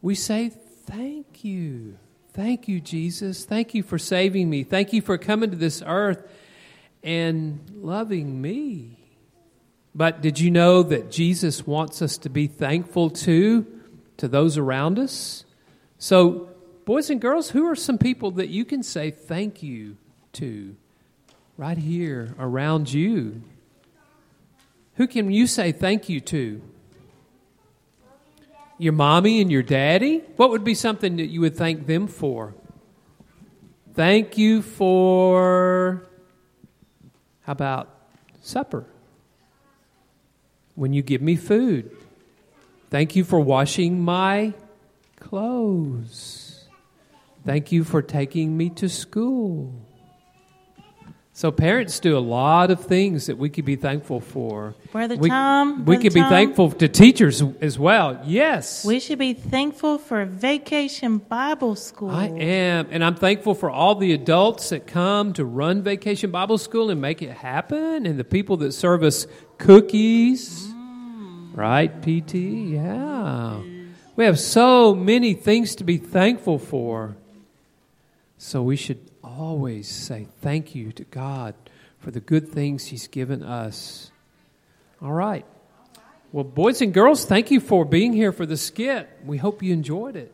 we 0.00 0.14
say 0.14 0.50
thank 0.86 1.44
you. 1.44 1.98
Thank 2.32 2.68
you, 2.68 2.80
Jesus. 2.80 3.44
Thank 3.44 3.74
you 3.74 3.82
for 3.82 3.98
saving 3.98 4.48
me. 4.48 4.62
Thank 4.62 4.92
you 4.92 5.02
for 5.02 5.18
coming 5.18 5.50
to 5.50 5.56
this 5.56 5.82
earth 5.84 6.22
and 7.02 7.68
loving 7.74 8.40
me. 8.40 8.98
But 9.94 10.20
did 10.20 10.38
you 10.38 10.50
know 10.50 10.84
that 10.84 11.10
Jesus 11.10 11.66
wants 11.66 12.00
us 12.00 12.16
to 12.18 12.28
be 12.28 12.46
thankful 12.46 13.10
too 13.10 13.66
to 14.18 14.28
those 14.28 14.56
around 14.56 14.98
us? 15.00 15.44
So, 15.98 16.50
boys 16.88 17.10
and 17.10 17.20
girls, 17.20 17.50
who 17.50 17.66
are 17.66 17.76
some 17.76 17.98
people 17.98 18.30
that 18.30 18.48
you 18.48 18.64
can 18.64 18.82
say 18.82 19.10
thank 19.10 19.62
you 19.62 19.94
to 20.32 20.74
right 21.58 21.76
here 21.76 22.34
around 22.38 22.90
you? 22.90 23.42
Who 24.94 25.06
can 25.06 25.30
you 25.30 25.46
say 25.46 25.70
thank 25.70 26.08
you 26.08 26.18
to? 26.22 26.62
Your 28.78 28.94
mommy 28.94 29.42
and 29.42 29.52
your 29.52 29.62
daddy? 29.62 30.22
What 30.36 30.48
would 30.48 30.64
be 30.64 30.72
something 30.74 31.16
that 31.16 31.26
you 31.26 31.42
would 31.42 31.58
thank 31.58 31.86
them 31.86 32.06
for? 32.06 32.54
Thank 33.92 34.38
you 34.38 34.62
for, 34.62 36.06
how 37.42 37.52
about 37.52 37.90
supper? 38.40 38.86
When 40.74 40.94
you 40.94 41.02
give 41.02 41.20
me 41.20 41.36
food. 41.36 41.94
Thank 42.88 43.14
you 43.14 43.24
for 43.24 43.40
washing 43.40 44.00
my 44.00 44.54
clothes. 45.20 46.47
Thank 47.44 47.72
you 47.72 47.84
for 47.84 48.02
taking 48.02 48.56
me 48.56 48.70
to 48.70 48.88
school. 48.88 49.88
So 51.38 51.52
parents 51.52 52.00
do 52.00 52.18
a 52.18 52.18
lot 52.18 52.72
of 52.72 52.84
things 52.84 53.26
that 53.26 53.38
we 53.38 53.48
could 53.48 53.64
be 53.64 53.76
thankful 53.76 54.18
for. 54.18 54.74
Brother 54.90 55.14
we, 55.14 55.28
Tom, 55.28 55.84
we 55.84 55.96
could 55.96 56.12
be 56.12 56.18
Tom, 56.18 56.30
thankful 56.30 56.72
to 56.72 56.88
teachers 56.88 57.40
as 57.60 57.78
well. 57.78 58.20
Yes. 58.24 58.84
We 58.84 58.98
should 58.98 59.20
be 59.20 59.34
thankful 59.34 59.98
for 59.98 60.24
Vacation 60.24 61.18
Bible 61.18 61.76
School. 61.76 62.10
I 62.10 62.24
am, 62.26 62.88
and 62.90 63.04
I'm 63.04 63.14
thankful 63.14 63.54
for 63.54 63.70
all 63.70 63.94
the 63.94 64.14
adults 64.14 64.70
that 64.70 64.88
come 64.88 65.32
to 65.34 65.44
run 65.44 65.84
Vacation 65.84 66.32
Bible 66.32 66.58
School 66.58 66.90
and 66.90 67.00
make 67.00 67.22
it 67.22 67.30
happen, 67.30 68.04
and 68.04 68.18
the 68.18 68.24
people 68.24 68.56
that 68.56 68.72
serve 68.72 69.04
us 69.04 69.28
cookies. 69.58 70.66
Mm. 70.66 71.56
Right, 71.56 72.02
PT? 72.02 72.34
Yeah. 72.34 73.60
We 74.16 74.24
have 74.24 74.40
so 74.40 74.92
many 74.92 75.34
things 75.34 75.76
to 75.76 75.84
be 75.84 75.98
thankful 75.98 76.58
for. 76.58 77.16
So 78.38 78.62
we 78.62 78.76
should 78.76 79.10
always 79.22 79.88
say 79.88 80.28
thank 80.40 80.74
you 80.74 80.92
to 80.92 81.04
God 81.04 81.54
for 81.98 82.12
the 82.12 82.20
good 82.20 82.48
things 82.48 82.86
He's 82.86 83.08
given 83.08 83.42
us. 83.42 84.12
All 85.02 85.12
right. 85.12 85.44
Well, 86.30 86.44
boys 86.44 86.80
and 86.80 86.94
girls, 86.94 87.24
thank 87.24 87.50
you 87.50 87.58
for 87.58 87.84
being 87.84 88.12
here 88.12 88.32
for 88.32 88.46
the 88.46 88.56
skit. 88.56 89.08
We 89.24 89.38
hope 89.38 89.62
you 89.62 89.72
enjoyed 89.72 90.14
it. 90.14 90.32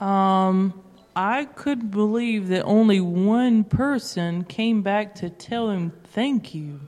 Um, 0.00 0.82
I 1.14 1.44
could 1.44 1.90
believe 1.90 2.48
that 2.48 2.64
only 2.64 3.00
one 3.00 3.64
person 3.64 4.44
came 4.44 4.82
back 4.82 5.14
to 5.16 5.28
tell 5.28 5.70
him 5.70 5.92
thank 6.12 6.54
you. 6.54 6.80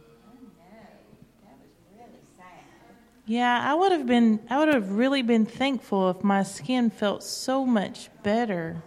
Yeah, 3.27 3.61
I 3.63 3.75
would 3.75 3.93
have 3.93 4.07
been 4.07 4.41
I 4.51 4.59
would 4.59 4.75
have 4.75 4.91
really 4.91 5.23
been 5.23 5.47
thankful 5.47 6.11
if 6.11 6.25
my 6.25 6.43
skin 6.43 6.91
felt 6.91 7.23
so 7.23 7.65
much 7.65 8.11
better. 8.23 8.83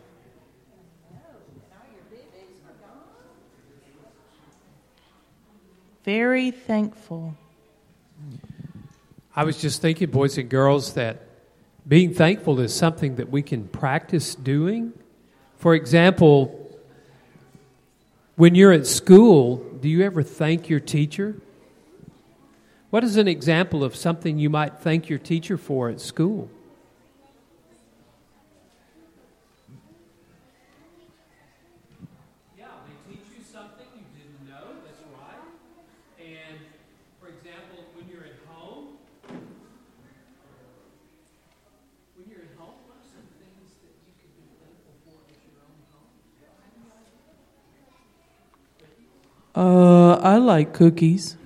Very 6.03 6.51
thankful. 6.51 7.35
I 9.35 9.43
was 9.43 9.59
just 9.59 9.81
thinking, 9.81 10.09
boys 10.11 10.37
and 10.37 10.49
girls, 10.49 10.93
that 10.93 11.21
being 11.87 12.13
thankful 12.13 12.59
is 12.59 12.73
something 12.73 13.17
that 13.17 13.29
we 13.29 13.41
can 13.41 13.67
practice 13.67 14.33
doing. 14.33 14.93
For 15.57 15.75
example, 15.75 16.79
when 18.35 18.55
you're 18.55 18.71
at 18.71 18.87
school, 18.87 19.57
do 19.57 19.87
you 19.87 20.03
ever 20.03 20.23
thank 20.23 20.67
your 20.67 20.79
teacher? 20.79 21.35
What 22.89 23.03
is 23.03 23.17
an 23.17 23.27
example 23.27 23.83
of 23.83 23.95
something 23.95 24.39
you 24.39 24.49
might 24.49 24.79
thank 24.79 25.09
your 25.09 25.19
teacher 25.19 25.57
for 25.57 25.89
at 25.89 26.01
school? 26.01 26.49
Uh, 49.55 50.15
I 50.15 50.37
like 50.37 50.73
cookies. 50.73 51.37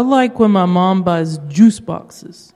I 0.00 0.02
like 0.02 0.38
when 0.38 0.50
my 0.52 0.64
mom 0.64 1.02
buys 1.02 1.36
juice 1.48 1.78
boxes. 1.78 2.54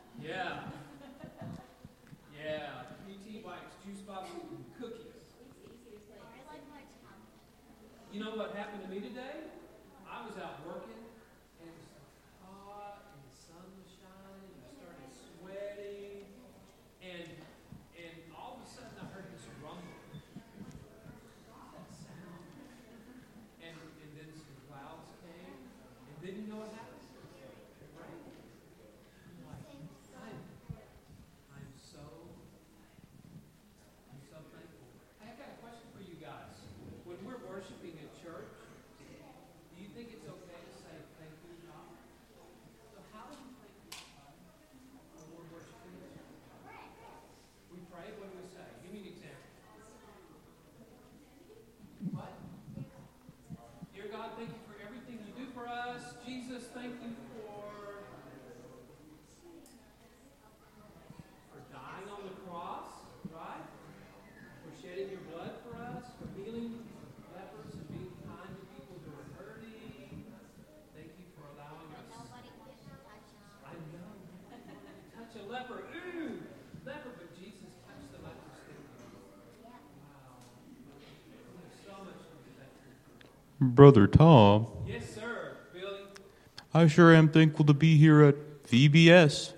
Brother 83.71 84.07
Tom. 84.07 84.67
Yes, 84.87 85.15
sir, 85.15 85.57
Billy. 85.73 86.01
I 86.73 86.87
sure 86.87 87.15
am 87.15 87.29
thankful 87.29 87.65
to 87.67 87.75
be 87.75 87.97
here 87.97 88.23
at 88.23 88.65
VBS. 88.65 89.54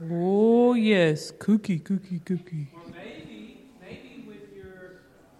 Oh, 0.00 0.74
yes. 0.74 1.30
Cookie, 1.30 1.78
cookie, 1.78 2.20
cookie. 2.20 2.68
Or 2.74 2.82
maybe, 2.90 3.70
maybe 3.80 4.26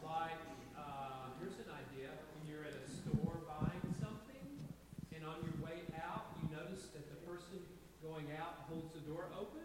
like, 0.03 0.39
uh, 0.77 1.35
here's 1.41 1.59
an 1.59 1.71
idea. 1.75 2.11
When 2.39 2.47
you're 2.49 2.65
at 2.65 2.75
a 2.75 2.87
store 2.89 3.43
buying 3.47 3.83
something, 4.01 4.47
and 5.15 5.25
on 5.25 5.37
your 5.43 5.57
way 5.65 5.83
out, 5.99 6.23
you 6.41 6.49
notice 6.55 6.87
that 6.95 7.09
the 7.11 7.19
person 7.27 7.59
going 8.03 8.27
out 8.39 8.67
holds 8.69 8.93
the 8.95 9.01
door 9.11 9.27
open, 9.35 9.64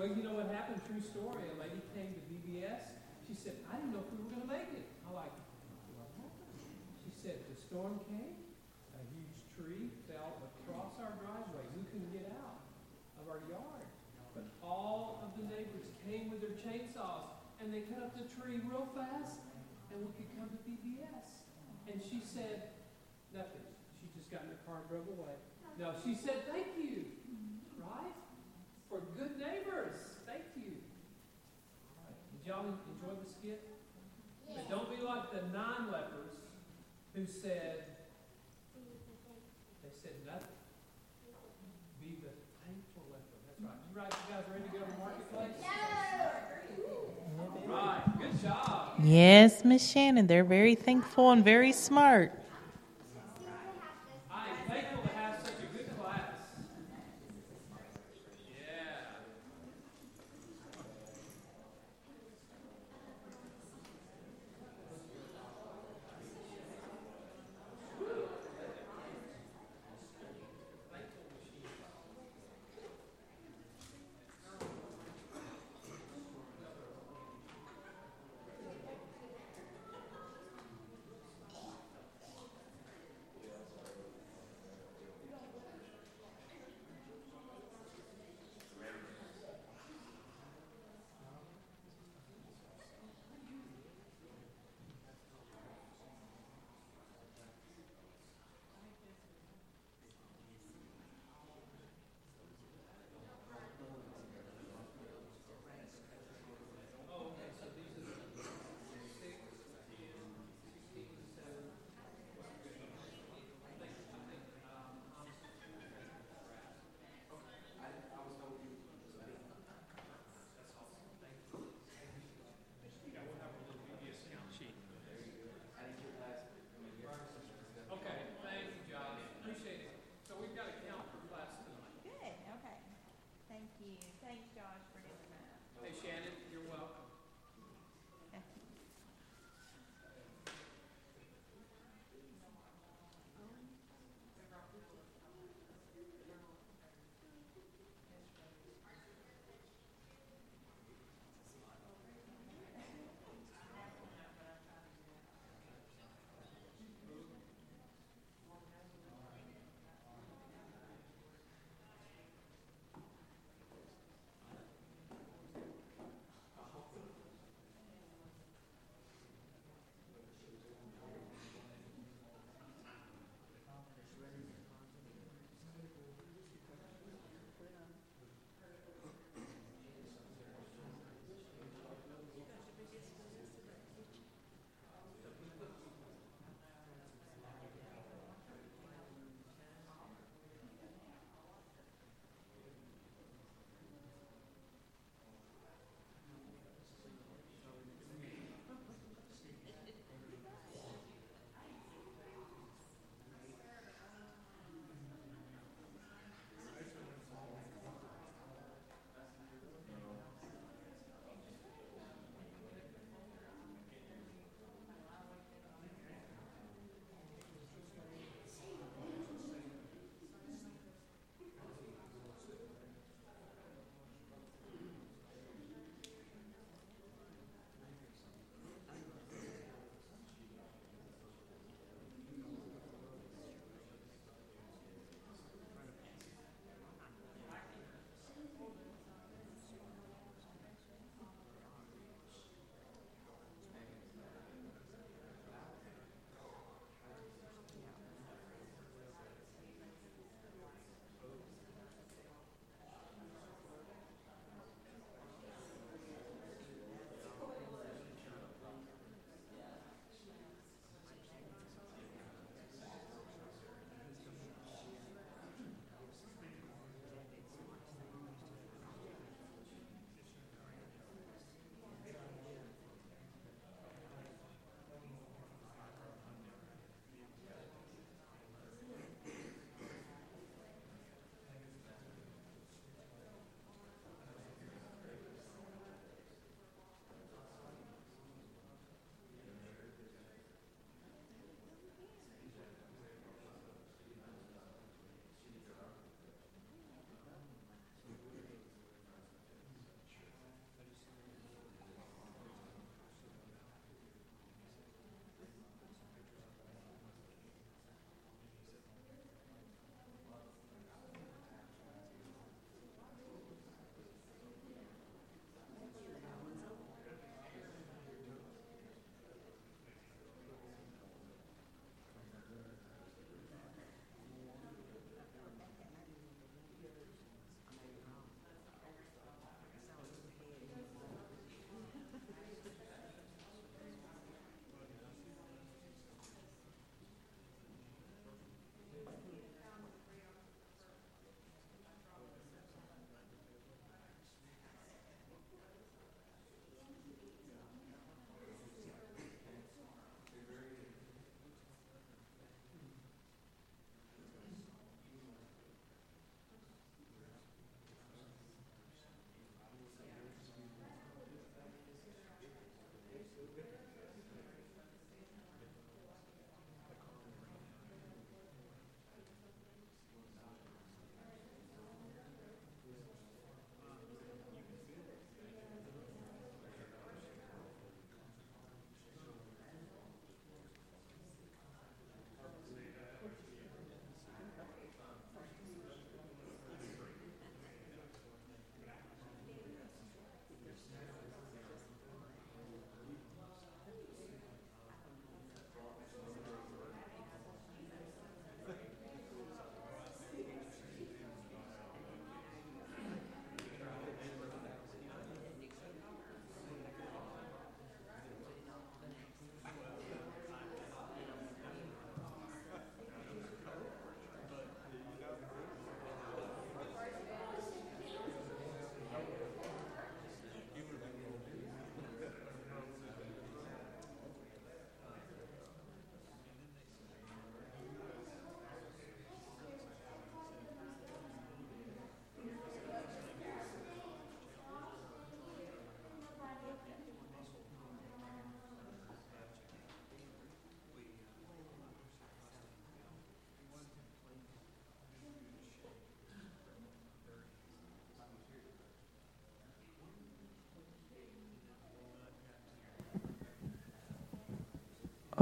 Well, 0.00 0.08
you 0.08 0.24
know 0.24 0.32
what 0.32 0.48
happened? 0.48 0.80
True 0.88 1.04
story. 1.04 1.44
A 1.44 1.56
lady 1.60 1.76
came 1.92 2.16
to 2.16 2.22
VBS. 2.32 2.88
She 3.28 3.36
said, 3.36 3.60
I 3.68 3.76
didn't 3.76 3.92
know 3.92 4.00
if 4.00 4.08
we 4.08 4.24
were 4.24 4.32
going 4.32 4.48
to 4.48 4.48
make 4.48 4.72
it. 4.72 4.88
I 5.04 5.12
like, 5.12 5.28
what 5.92 6.08
happened? 6.16 6.56
She 7.04 7.12
said, 7.12 7.36
the 7.44 7.52
storm 7.52 8.00
came, 8.08 8.32
a 8.96 9.04
huge 9.12 9.44
tree 9.52 9.92
fell 10.08 10.40
across 10.40 10.96
our 11.04 11.12
driveway. 11.20 11.68
We 11.76 11.84
couldn't 11.92 12.16
get 12.16 12.32
out 12.32 12.64
of 13.20 13.28
our 13.28 13.44
yard. 13.44 13.84
But 14.32 14.48
all 14.64 15.20
of 15.20 15.36
the 15.36 15.44
neighbors 15.52 15.92
came 16.08 16.32
with 16.32 16.40
their 16.40 16.56
chainsaws 16.56 17.36
and 17.60 17.68
they 17.68 17.84
cut 17.84 18.00
up 18.00 18.16
the 18.16 18.24
tree 18.24 18.56
real 18.64 18.88
fast 18.96 19.44
and 19.92 20.00
we 20.00 20.16
could 20.16 20.32
come 20.32 20.48
to 20.48 20.60
VBS. 20.64 21.44
And 21.92 22.00
she 22.00 22.24
said, 22.24 22.72
nothing. 23.36 23.68
She 24.00 24.08
just 24.16 24.32
got 24.32 24.48
in 24.48 24.56
her 24.56 24.64
car 24.64 24.80
and 24.80 24.88
drove 24.88 25.12
away. 25.12 25.36
No, 25.76 25.92
she 26.00 26.16
said, 26.16 26.48
thank 26.48 26.72
you. 26.80 27.04
Right? 27.76 28.16
For 28.88 28.98
good 29.14 29.36
neighbors. 29.36 29.94
Thank 30.26 30.50
you. 30.54 30.78
All 31.94 32.06
right. 32.06 32.18
Did 32.30 32.42
y'all 32.46 32.66
enjoy 32.66 33.14
the 33.18 33.26
skit? 33.26 33.66
But 34.46 34.70
don't 34.70 34.90
be 34.90 35.02
like 35.02 35.30
the 35.30 35.42
nine 35.50 35.90
lepers 35.90 36.38
who 37.20 37.26
said, 37.26 37.84
they 39.82 39.90
said 40.02 40.12
nothing. 40.24 40.40
Be 42.00 42.16
the 42.22 42.32
thankful 42.64 43.04
leper. 43.12 43.36
That's 43.46 43.60
right. 43.60 43.76
You 43.92 44.00
right, 44.00 44.14
you 44.28 44.34
guys 44.34 44.44
ready 44.50 44.64
to 44.64 44.70
go 44.72 44.78
to 44.78 44.90
the 44.90 44.98
marketplace? 44.98 45.52
All 47.68 47.76
right. 47.76 48.18
Good 48.18 48.42
job. 48.42 48.92
Yes, 49.02 49.64
Miss 49.66 49.86
Shannon. 49.90 50.26
They're 50.26 50.44
very 50.44 50.74
thankful 50.74 51.30
and 51.30 51.44
very 51.44 51.72
smart. 51.72 52.39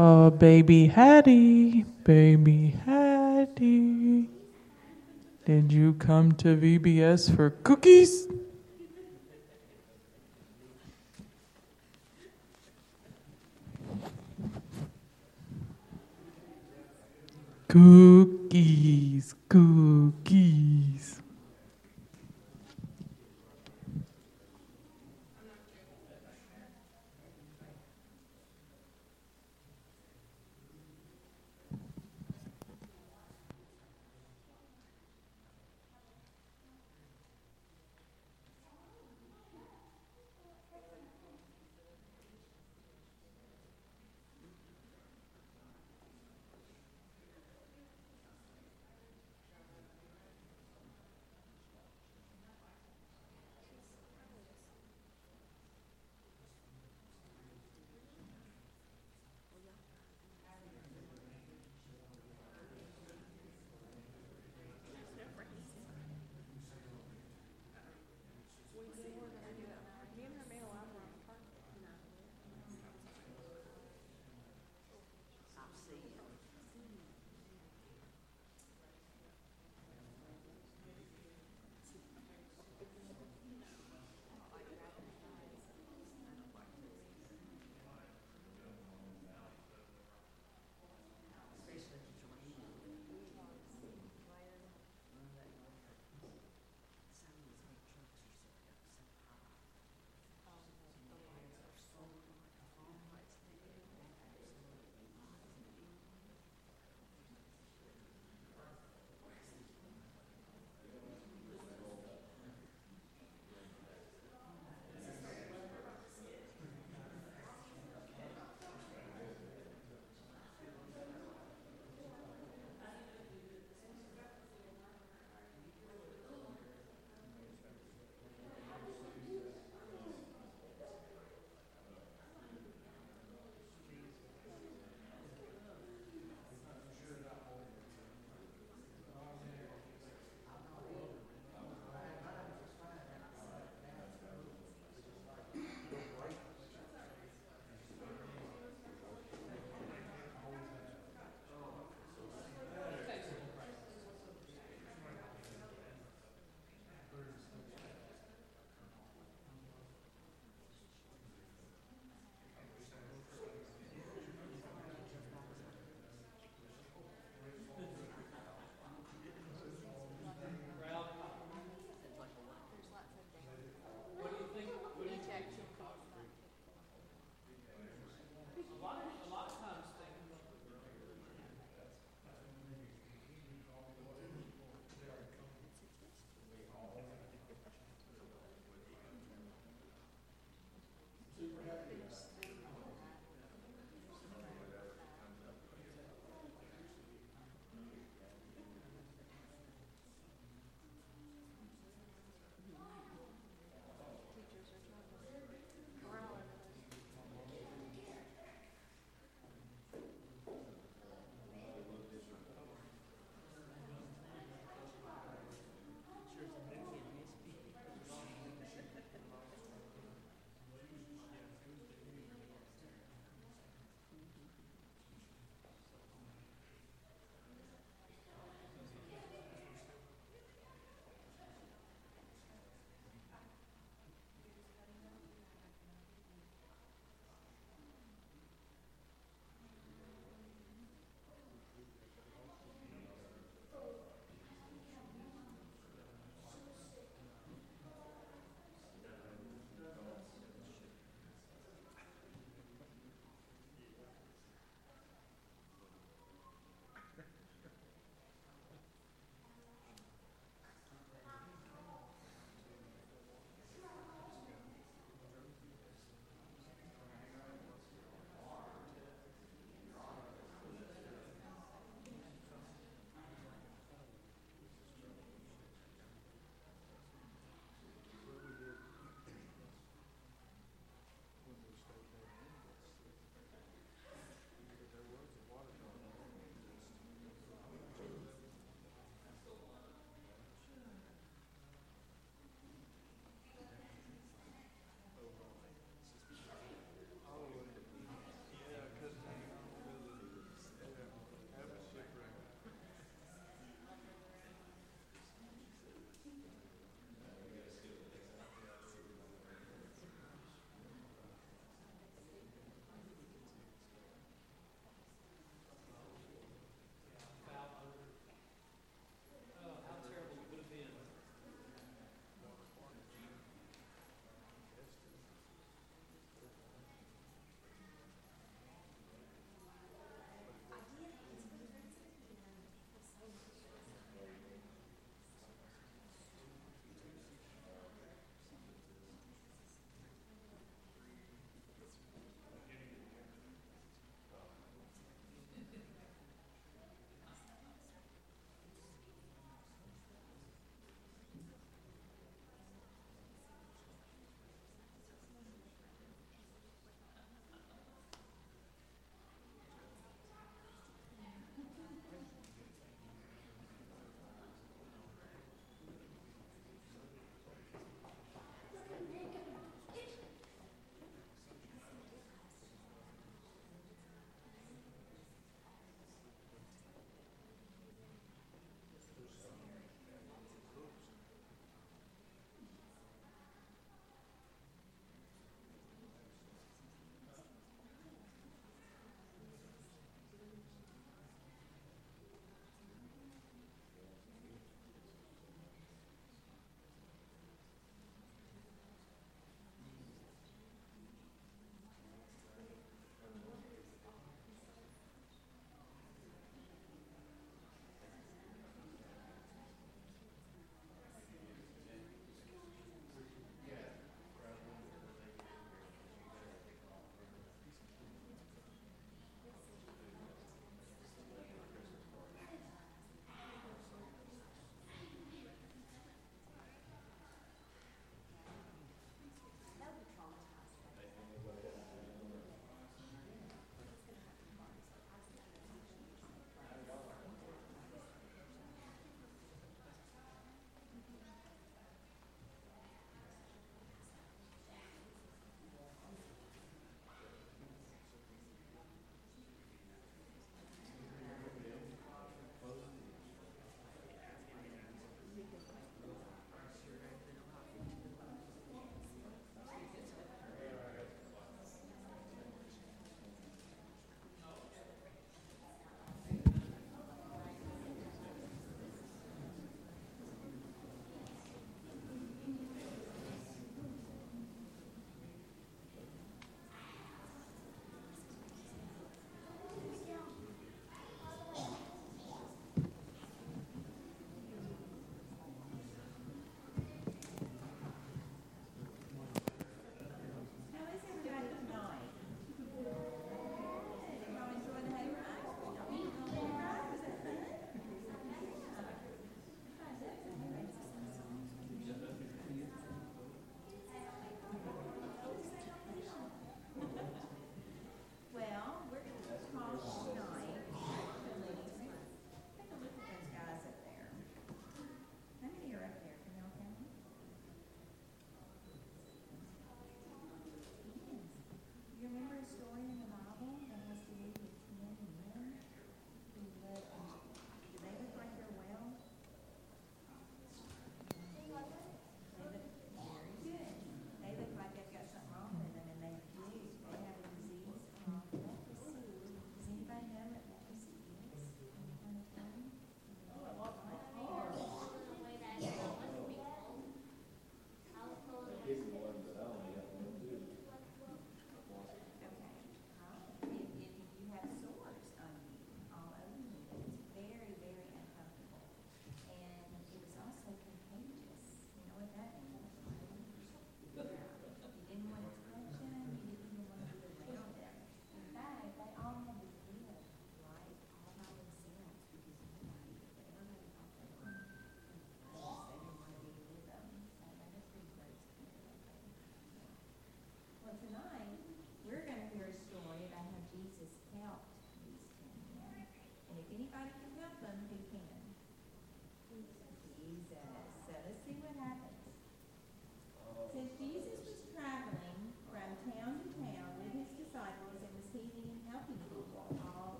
Oh, 0.00 0.30
baby 0.30 0.86
Hattie, 0.86 1.84
baby 2.04 2.76
Hattie. 2.86 4.28
Did 5.44 5.72
you 5.72 5.94
come 5.94 6.30
to 6.36 6.56
VBS 6.56 7.34
for 7.34 7.50
cookies? 7.50 8.28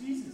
Jesus 0.00 0.27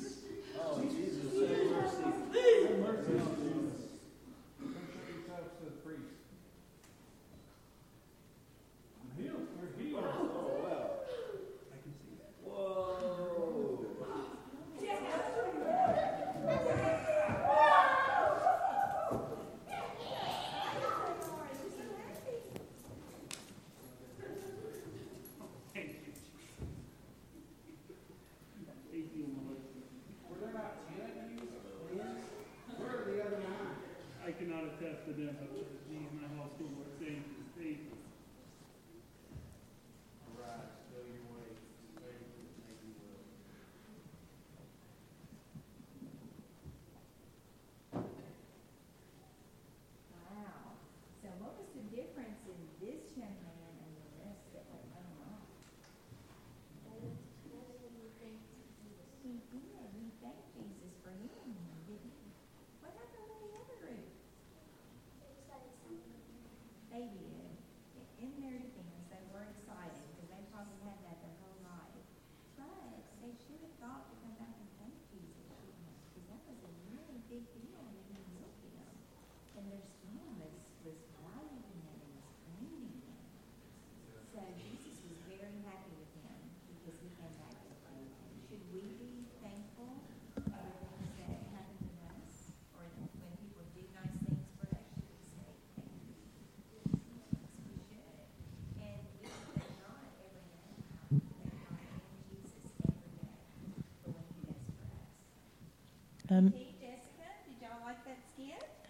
Um. 106.30 106.54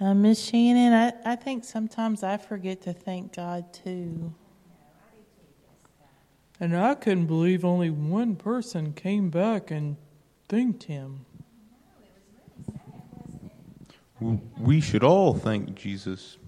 Uh, 0.01 0.13
Miss 0.13 0.45
Shannon, 0.45 0.93
I, 0.93 1.33
I 1.33 1.37
think 1.37 1.65
sometimes 1.65 2.23
I 2.23 2.37
forget 2.37 2.83
to 2.83 2.93
thank 2.93 3.35
God 3.37 3.73
too. 3.73 4.35
And 6.61 6.77
I 6.77 6.95
couldn't 6.95 7.27
believe 7.27 7.65
only 7.65 7.91
one 7.91 8.37
person 8.37 8.93
came 8.93 9.31
back 9.31 9.71
and 9.71 9.97
thanked 10.49 10.85
him. 10.85 11.27
We 14.59 14.81
should 14.81 15.05
all 15.05 15.35
thank 15.35 15.75
Jesus. 15.75 16.39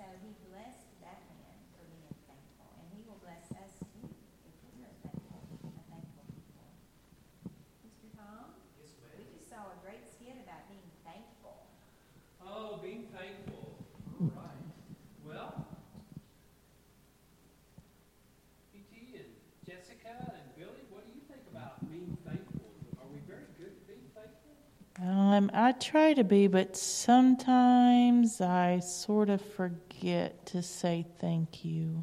So 0.00 0.08
he 0.24 0.32
blessed 0.48 0.88
that 1.04 1.20
man 1.28 1.60
for 1.76 1.84
being 1.92 2.08
thankful, 2.24 2.72
and 2.80 2.88
he 2.96 3.04
will 3.04 3.20
bless 3.20 3.52
us 3.52 3.84
too 3.92 4.08
if 4.48 4.56
we 4.72 4.80
are 4.80 4.96
thankful, 5.04 5.44
a 5.60 5.84
thankful 5.92 6.24
people. 6.32 6.64
Mr. 7.84 8.08
Tom? 8.16 8.56
Yes, 8.80 8.96
ma'am. 8.96 9.12
We 9.20 9.28
just 9.28 9.52
saw 9.52 9.68
a 9.68 9.76
great 9.84 10.08
skit 10.08 10.40
about 10.40 10.64
being 10.72 10.88
thankful. 11.04 11.68
Oh, 12.40 12.80
being 12.80 13.12
thankful. 13.12 13.76
Mm-hmm. 14.16 14.32
All 14.32 14.48
right. 14.48 14.72
Well, 15.20 15.68
PT 18.72 19.20
and 19.20 19.28
Jessica 19.68 20.16
and 20.16 20.48
Billy, 20.56 20.80
what 20.88 21.04
do 21.04 21.12
you 21.12 21.20
think 21.28 21.44
about 21.52 21.76
being 21.92 22.16
thankful? 22.24 22.72
Are 23.04 23.10
we 23.12 23.20
very 23.28 23.52
good 23.60 23.76
at 23.76 23.84
being 23.84 24.08
thankful? 24.16 24.56
Um, 24.96 25.52
I 25.52 25.76
try 25.76 26.16
to 26.16 26.24
be, 26.24 26.48
but 26.48 26.74
sometimes 26.74 28.40
I 28.40 28.80
sort 28.80 29.28
of 29.28 29.44
forget 29.44 29.89
forget 30.00 30.46
to 30.46 30.62
say 30.62 31.04
thank 31.20 31.62
you. 31.62 32.02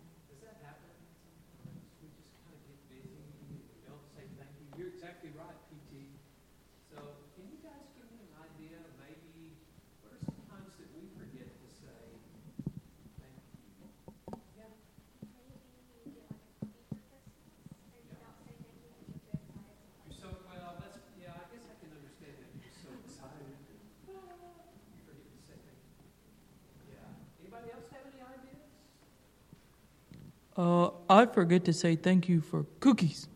Uh, 30.58 30.90
I 31.08 31.28
forget 31.28 31.66
to 31.66 31.74
say 31.74 31.96
thank 31.96 32.28
you 32.28 32.42
for 32.42 32.66
cookies. 32.80 33.28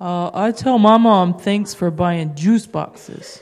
Uh, 0.00 0.30
I 0.32 0.52
tell 0.52 0.78
my 0.78 0.96
mom 0.96 1.38
thanks 1.38 1.74
for 1.74 1.90
buying 1.90 2.34
juice 2.34 2.66
boxes. 2.66 3.40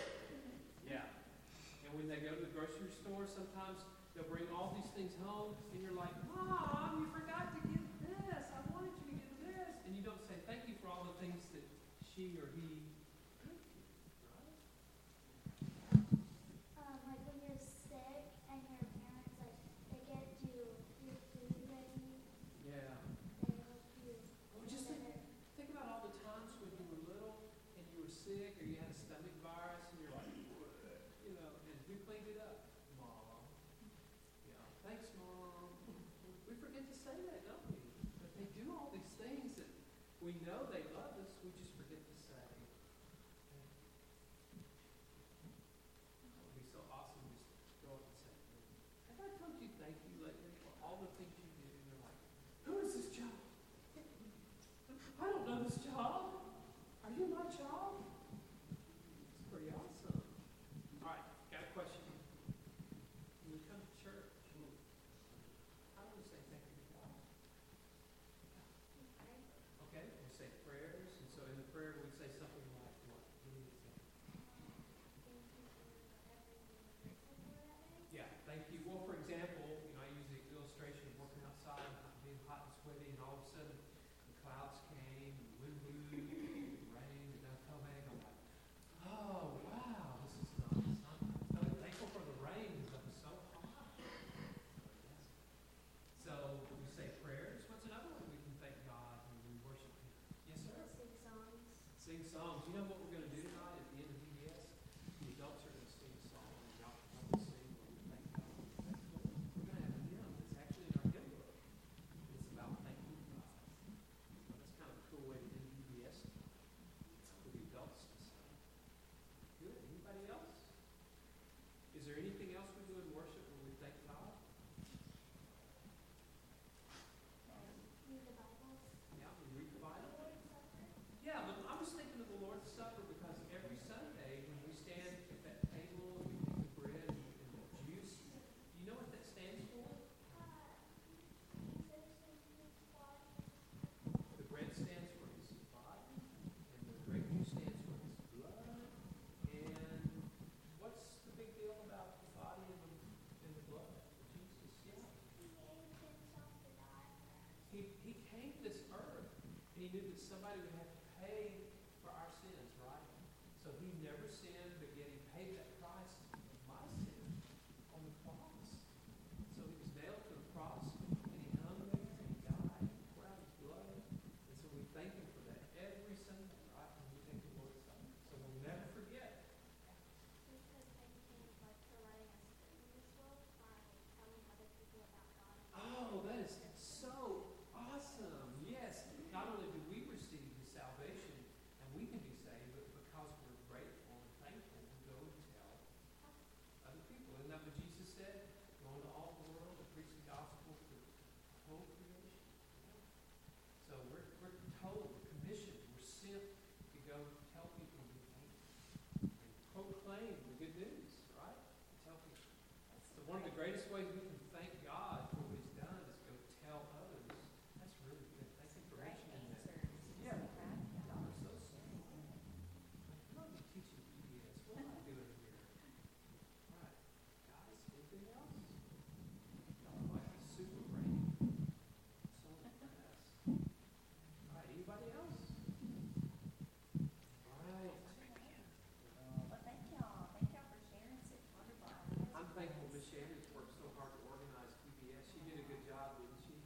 Miss 242.97 243.05
Shannon's 243.13 243.45
worked 243.55 243.77
so 243.77 243.85
hard 243.99 244.09
to 244.09 244.21
organize 244.25 244.73
VBS. 244.89 245.29
She 245.29 245.41
did 245.45 245.61
a 245.61 245.69
good 245.69 245.85
job, 245.85 246.17
didn't 246.17 246.41
she? 246.49 246.57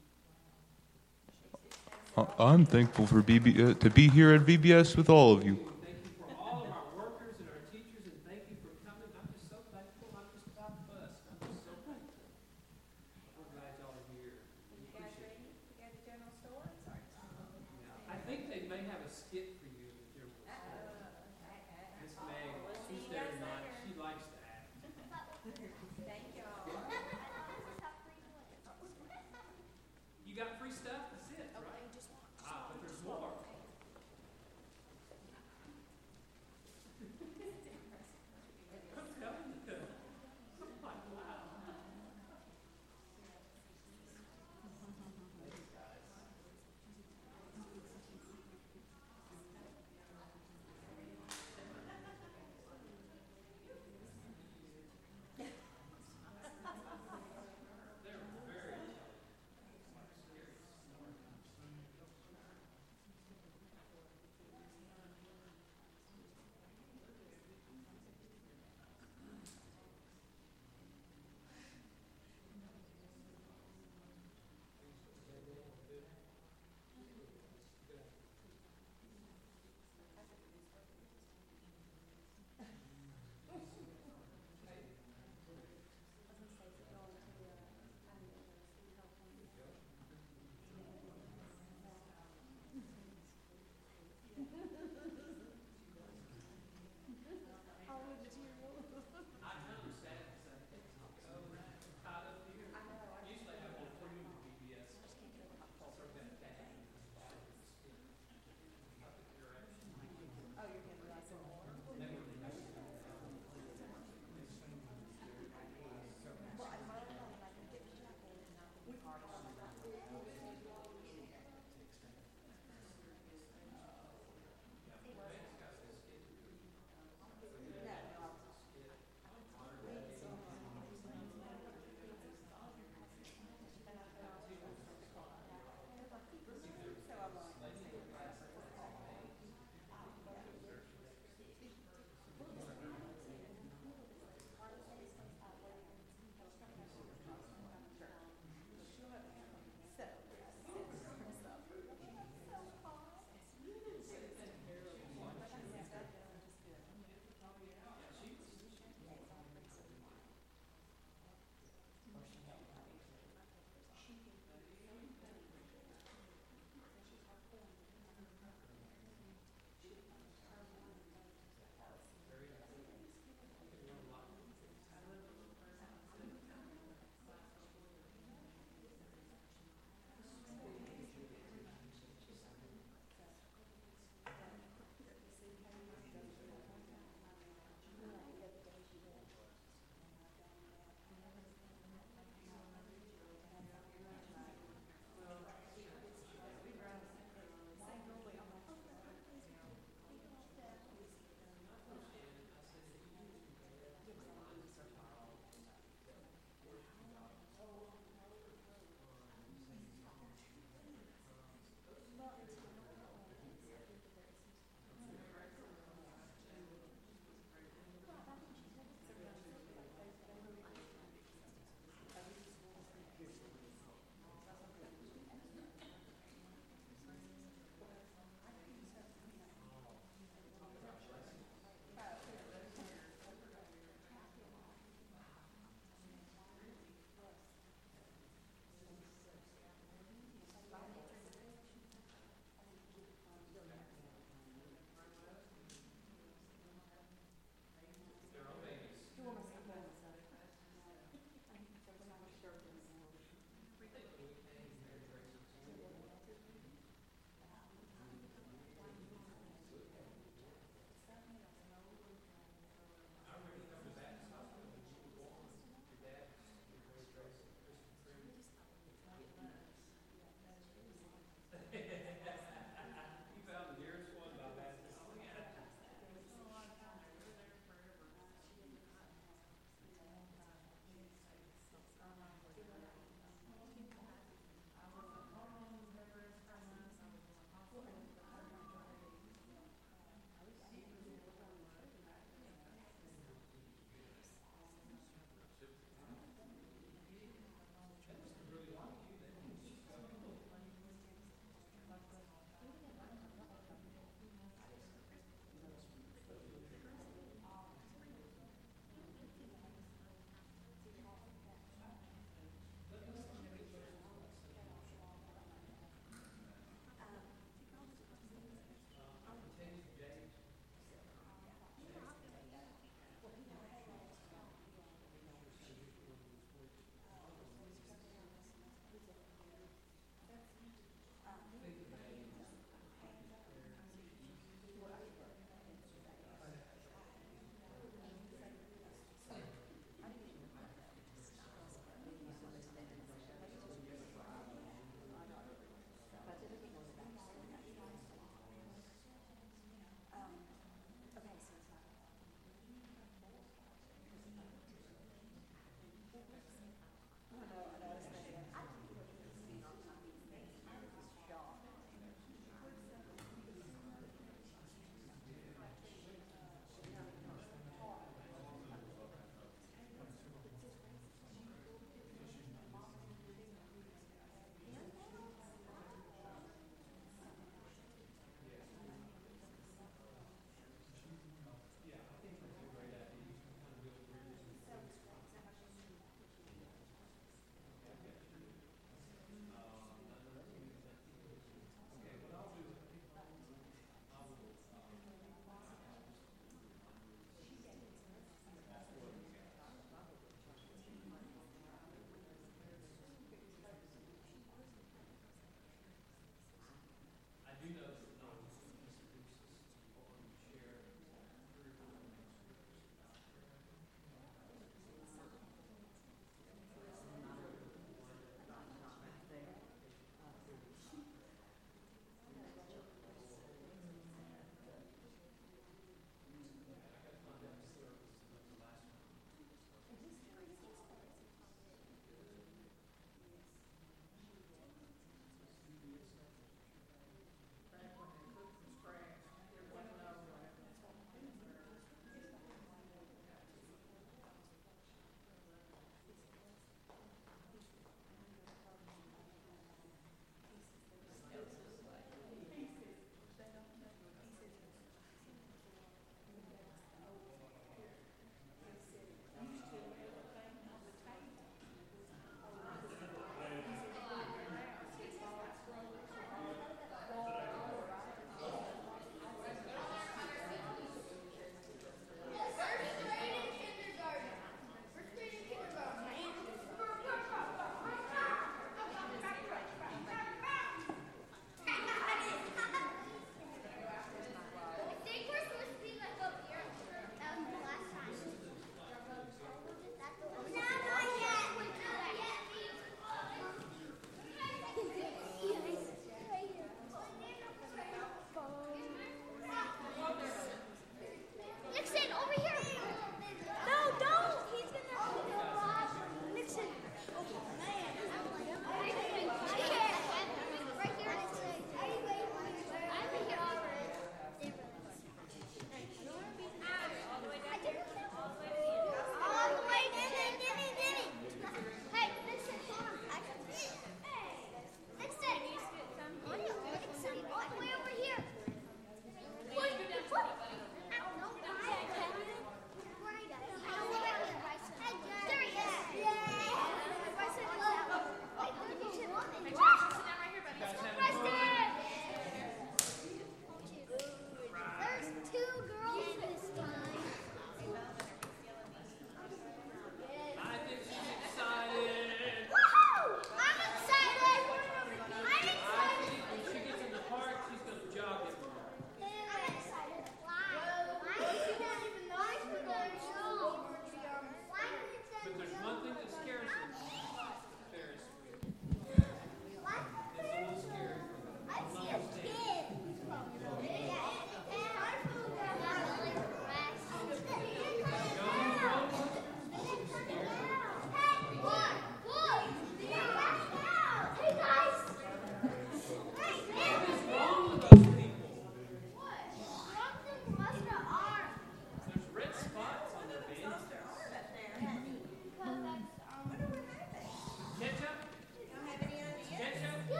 Uh, 2.16 2.44
I'm 2.44 2.64
thankful 2.64 3.06
for 3.06 3.20
BB, 3.20 3.70
uh, 3.70 3.74
to 3.74 3.90
be 3.90 4.08
here 4.08 4.32
at 4.32 4.42
VBS 4.42 4.96
with 4.96 5.10
all 5.10 5.32
of 5.32 5.44
you. 5.44 5.58
got 30.40 30.58
free 30.58 30.70
stuff? 30.70 30.99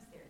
sometimes 0.00 0.12
they're 0.12 0.29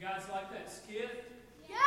You 0.00 0.06
guys 0.06 0.22
like 0.32 0.50
that 0.50 0.72
skit? 0.72 1.30
Yes! 1.68 1.78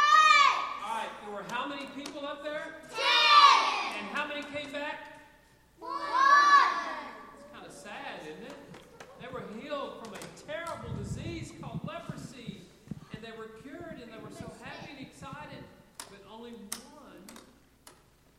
All 0.85 0.97
right, 0.97 1.07
there 1.25 1.33
were 1.33 1.43
how 1.49 1.67
many 1.67 1.87
people 1.95 2.23
up 2.27 2.43
there? 2.43 2.75
Ten! 2.91 3.97
And 3.97 4.07
how 4.15 4.27
many 4.27 4.43
came 4.43 4.71
back? 4.71 4.99
One! 5.79 5.91
It's 7.39 7.47
kind 7.51 7.65
of 7.65 7.71
sad, 7.71 8.21
isn't 8.29 8.43
it? 8.43 8.53
They 9.19 9.27
were 9.33 9.41
healed 9.59 10.03
from 10.03 10.13
a 10.13 10.19
terrible 10.45 10.95
disease 11.01 11.53
called 11.59 11.79
leprosy, 11.87 12.61
and 13.13 13.23
they 13.23 13.31
were 13.35 13.47
cured, 13.63 13.99
and 14.03 14.11
they 14.11 14.23
were 14.23 14.29
so 14.37 14.51
happy 14.63 14.91
and 14.95 15.07
excited. 15.07 15.63
But 15.97 16.19
only 16.31 16.51
one 16.51 17.23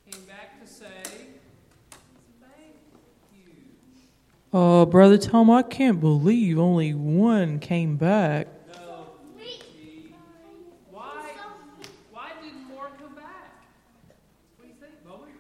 came 0.09 0.23
back 0.27 0.61
to 0.61 0.69
say, 0.73 1.03
"Thank 2.41 2.77
you." 3.35 3.51
Oh, 4.53 4.87
Brother 4.87 5.19
Tom, 5.19 5.51
I 5.51 5.63
can't 5.63 5.99
believe 5.99 6.61
only 6.61 6.95
one 6.95 7.59
came 7.59 7.97
back. 7.97 8.47
No, 8.73 9.07
Gee. 9.37 10.15
Why? 10.91 11.33
Why 12.13 12.31
didn't 12.43 12.65
more 12.69 12.89
come 13.01 13.15
back? 13.15 13.53
What 14.57 14.63
do 14.63 14.69
you 14.69 14.75
think, 14.81 15.05
Bowen? 15.05 15.33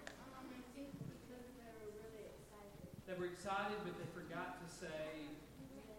They 3.06 3.14
were 3.20 3.26
excited, 3.26 3.76
but 3.84 3.94
they 3.98 4.06
forgot 4.14 4.58
to 4.66 4.74
say 4.74 5.28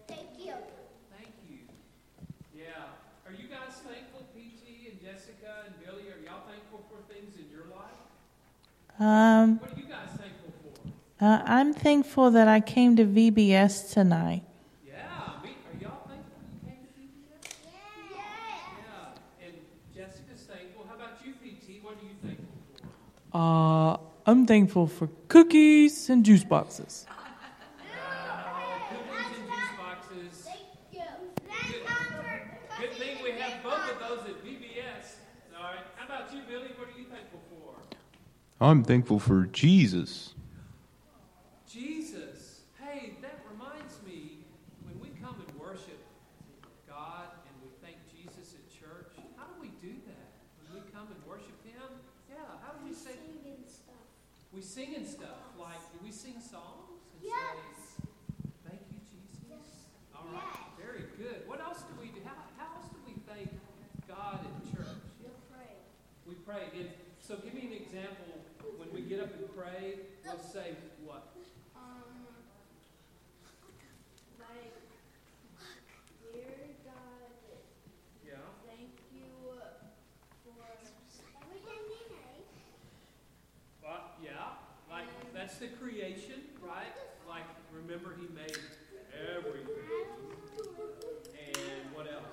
Thank 0.08 0.38
you. 0.38 0.54
thank 1.16 1.32
you. 1.50 1.58
Yeah. 2.58 2.66
Are 3.26 3.32
you 3.34 3.48
guys 3.48 3.76
thankful, 3.86 4.22
PT 4.34 4.92
and 4.92 5.02
Jessica 5.02 5.66
and 5.66 5.74
Billy? 5.84 6.10
Are 6.10 6.22
y'all 6.26 6.44
thankful 6.48 6.86
for 6.90 7.02
things 7.14 7.36
in 7.38 7.46
your 7.52 7.66
life? 7.76 8.00
Um, 9.00 9.58
What 9.60 9.74
are 9.74 9.80
you 9.80 9.88
guys 9.88 10.10
thankful 10.18 10.54
for? 11.20 11.26
uh, 11.26 11.42
I'm 11.46 11.74
thankful 11.74 12.32
that 12.32 12.48
I 12.48 12.60
came 12.62 12.96
to 12.96 13.06
VBS 13.06 13.92
tonight. 13.94 14.44
Yeah. 14.88 14.94
Me, 15.44 15.50
are 15.50 15.78
y'all 15.82 16.08
thankful 16.08 16.40
you 16.54 16.60
came 16.70 16.80
to 16.86 16.92
VBS? 16.96 17.52
Yes. 18.12 18.22
Yeah. 18.86 19.46
And 19.46 19.54
Jessica's 19.94 20.42
thankful. 20.48 20.86
How 20.88 20.96
about 20.96 21.20
you, 21.26 21.34
PT? 21.34 21.84
What 21.84 21.94
are 21.98 22.04
you 22.06 22.16
thankful 22.24 22.46
for? 23.32 23.38
Uh, 23.38 23.98
I'm 24.32 24.46
thankful 24.46 24.88
for 24.88 25.10
cookies 25.28 26.10
and 26.10 26.24
juice 26.24 26.44
boxes. 26.46 27.06
Cookies 28.90 29.36
and 29.36 29.50
juice 29.50 29.76
boxes. 29.78 30.48
Thank 30.48 30.60
you. 30.94 31.02
Thank 31.46 31.86
Comfort. 31.86 32.42
Good 32.80 32.94
thing 32.94 33.18
we 33.24 33.32
have 33.32 33.62
both 33.62 33.92
of 33.92 34.00
those 34.00 34.20
at 34.30 34.44
VBS. 34.44 35.20
All 35.58 35.64
right. 35.64 35.84
How 35.98 36.06
about 36.06 36.34
you, 36.34 36.42
Billy? 36.48 36.72
What 36.78 36.88
are 36.90 36.98
you 36.98 37.06
thankful 37.06 37.42
for? 37.50 37.76
I'm 38.60 38.84
thankful 38.84 39.20
for 39.20 39.46
Jesus. 39.52 40.34
Jesus. 41.68 42.62
Hey, 42.80 43.14
that 43.22 43.40
reminds 43.52 44.00
me 44.08 44.46
when 44.88 44.96
we 45.00 45.10
come 45.20 45.36
and 45.46 45.60
worship 45.60 46.00
God 46.88 47.28
and 47.44 47.56
we 47.60 47.68
thank 47.84 47.98
Jesus 48.08 48.56
at 48.56 48.64
church, 48.72 49.12
how 49.36 49.44
do 49.52 49.60
we 49.60 49.76
do 49.84 49.92
that? 50.08 50.28
When 50.64 50.80
we 50.80 50.88
come 50.96 51.08
and 51.12 51.20
worship 51.28 51.58
Him? 51.68 52.00
Yeah, 52.32 52.40
how 52.64 52.72
do 52.80 52.86
we 52.88 52.94
say? 52.96 53.12
Singing 53.20 53.68
stuff. 53.68 54.08
We 54.56 54.62
sing 54.62 54.96
and 54.96 55.06
stuff. 55.08 55.52
Like, 55.60 55.84
do 55.92 56.00
we 56.00 56.12
sing 56.12 56.40
songs 56.40 57.04
and 57.20 57.28
Yes. 57.28 57.60
say, 58.00 58.08
Thank 58.72 58.82
you, 58.88 59.00
Jesus? 59.12 59.92
All 60.16 60.32
right. 60.32 60.40
Yes. 60.48 60.80
Very 60.80 61.04
good. 61.20 61.44
What 61.46 61.60
else 61.60 61.84
do 61.84 61.94
we 62.00 62.08
do? 62.16 62.24
How, 62.24 62.40
how 62.56 62.80
else 62.80 62.88
do 62.88 63.04
we 63.04 63.20
thank 63.28 63.52
God 64.08 64.48
in 64.48 64.56
church? 64.72 64.96
Pray. 65.52 65.76
We 66.24 66.36
pray. 66.48 66.72
And 66.80 66.88
so 67.20 67.36
give 67.44 67.52
me 67.54 67.68
an 67.68 67.76
example. 67.84 68.32
When 68.78 68.92
we 68.92 69.02
get 69.08 69.20
up 69.22 69.30
and 69.38 69.48
say 70.42 70.76
what? 71.04 71.34
Um, 71.76 72.26
like, 74.40 74.74
dear 76.34 76.44
God, 76.84 77.32
Yeah. 78.26 78.34
thank 78.68 78.90
you 79.14 79.30
for 80.44 80.54
everything 81.42 81.82
you 81.90 82.04
made. 82.10 82.46
Well, 83.84 84.12
yeah. 84.24 84.60
Like 84.90 85.08
that's 85.34 85.58
the 85.58 85.68
creation, 85.68 86.42
right? 86.62 86.94
Like 87.28 87.44
remember 87.74 88.16
he 88.20 88.28
made 88.34 88.58
everything. 89.36 89.68
And 91.38 91.94
what 91.96 92.08
else? 92.08 92.24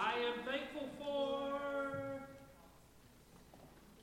I 0.00 0.12
am 0.20 0.44
thankful 0.46 0.88
for 0.98 2.22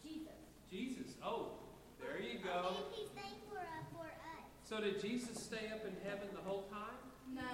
Jesus. 0.03 0.34
Jesus. 0.69 1.15
Oh, 1.23 1.52
there 1.99 2.19
you 2.22 2.40
go. 2.40 2.76
He's 2.91 3.10
thankful 3.10 3.57
for 3.94 4.06
us. 4.06 4.65
So 4.76 4.82
did 4.82 5.00
Jesus 5.00 5.40
stay 5.40 5.72
up 5.72 5.88
in 5.88 5.96
heaven 6.04 6.28
the 6.36 6.44
whole 6.44 6.68
time? 6.68 7.00
No. 7.32 7.48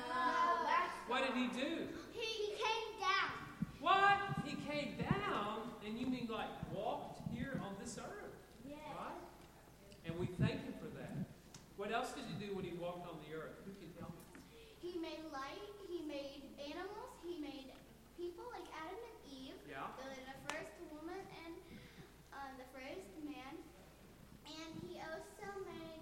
What 1.05 1.21
did 1.21 1.37
he 1.37 1.53
do? 1.53 1.85
He 2.17 2.57
came 2.57 2.97
down. 2.97 3.29
What? 3.77 4.17
He 4.41 4.57
came 4.65 4.97
down, 4.97 5.69
and 5.85 5.99
you 6.01 6.07
mean 6.07 6.25
like 6.33 6.49
walked 6.73 7.21
here 7.29 7.61
on 7.61 7.77
this 7.77 7.99
earth, 8.01 8.33
Yes. 8.65 8.81
right? 8.97 9.21
And 10.09 10.17
we 10.17 10.33
thank 10.41 10.65
him 10.65 10.73
for 10.81 10.89
that. 10.97 11.13
What 11.77 11.93
else 11.93 12.09
did 12.17 12.25
he 12.25 12.33
do 12.41 12.55
when 12.55 12.65
he 12.65 12.73
walked 12.73 13.05
on 13.05 13.21
the 13.29 13.37
earth? 13.37 13.53
Who 13.69 13.73
can 13.77 13.93
tell 14.01 14.09
me? 14.09 14.41
He 14.81 14.97
made 14.97 15.21
light. 15.29 15.61
He 15.93 16.01
made 16.01 16.41
animals. 16.57 17.13
He 17.21 17.37
made 17.37 17.69
people 18.17 18.49
like 18.49 18.65
Adam 18.81 18.97
and 18.97 19.17
Eve. 19.29 19.61
Yeah. 19.69 19.93
The, 19.93 20.09
the 20.25 20.37
first 20.49 20.73
woman 20.89 21.21
and 21.45 21.53
uh, 22.33 22.49
the 22.57 22.65
first 22.73 23.13
man. 23.21 23.61
And 24.49 24.71
he 24.89 24.97
also 25.05 25.49
made 25.69 26.01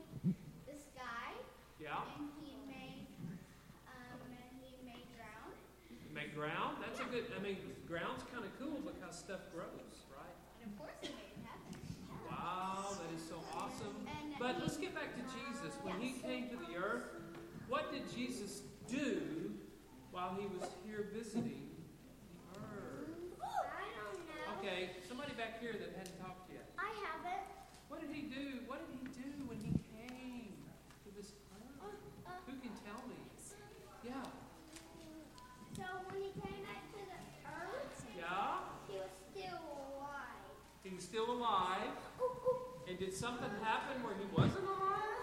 the 0.68 0.78
sky. 0.78 1.34
Yeah. 1.82 1.96
And 2.20 2.28
he 2.44 2.54
made 2.68 3.08
um, 3.88 4.20
and 4.30 4.52
he 4.62 4.76
made 4.86 5.08
ground. 5.16 5.56
Make 6.14 6.28
ground. 6.40 6.78
That's 6.80 6.99
a 7.03 7.07
good. 7.11 7.26
I 7.36 7.44
mean, 7.44 7.57
ground's 7.84 8.24
kind 8.32 8.48
of 8.48 8.52
cool 8.56 8.80
because 8.80 9.20
stuff 9.20 9.44
grows, 9.52 10.07
right? 10.07 10.36
And 10.64 10.72
of 10.72 10.80
course 10.80 10.95
he 11.03 11.11
made 11.11 11.36
heaven. 11.44 11.76
Wow, 12.32 12.95
that 12.95 13.11
is 13.11 13.24
so 13.28 13.36
awesome. 13.52 14.07
And 14.07 14.40
But 14.40 14.64
let's 14.64 14.78
get 14.78 14.95
back 14.95 15.11
to 15.20 15.24
Jesus. 15.36 15.76
When 15.84 15.99
he 15.99 16.16
came 16.24 16.48
to 16.49 16.56
the 16.56 16.80
earth, 16.80 17.11
what 17.68 17.91
did 17.91 18.07
Jesus 18.16 18.61
do 18.88 19.52
while 20.16 20.32
he 20.40 20.48
was 20.48 20.64
here 20.88 21.11
visiting 21.11 21.68
the 22.56 22.60
earth? 22.64 23.36
I 23.44 23.84
don't 23.99 24.24
know. 24.24 24.64
Okay, 24.64 24.95
somebody 25.07 25.34
back 25.36 25.60
here 25.60 25.76
that 25.76 25.91
hadn't 25.91 26.16
talked 26.24 26.48
yet. 26.56 26.72
I 26.80 26.88
haven't. 27.03 27.44
What 27.91 27.99
did 27.99 28.16
he 28.16 28.32
do? 28.32 28.64
What 28.66 28.80
did 28.88 28.95
he 28.95 29.07
do 29.11 29.28
when 29.44 29.60
he 29.60 29.76
came 29.91 30.56
to 31.03 31.10
this 31.20 31.36
earth? 31.84 31.99
Uh, 32.24 32.32
Who 32.48 32.56
can 32.64 32.72
tell 32.88 33.03
me? 33.11 33.20
Yeah. 34.07 34.24
so 35.76 35.84
when 36.07 36.22
he 36.24 36.32
came 36.40 36.64
back 36.64 36.88
to 36.95 37.02
the 37.03 37.20
earth, 37.45 38.03
Yeah. 38.18 38.64
he 38.88 38.95
was 38.98 39.11
still 39.32 39.60
alive. 39.99 40.44
He 40.84 40.90
was 40.95 41.03
still 41.20 41.36
alive. 41.36 42.00
And 42.88 42.98
did 42.98 43.14
something 43.14 43.50
happen 43.62 44.02
where 44.04 44.14
he 44.16 44.26
wasn't 44.34 44.64
alive? 44.64 45.20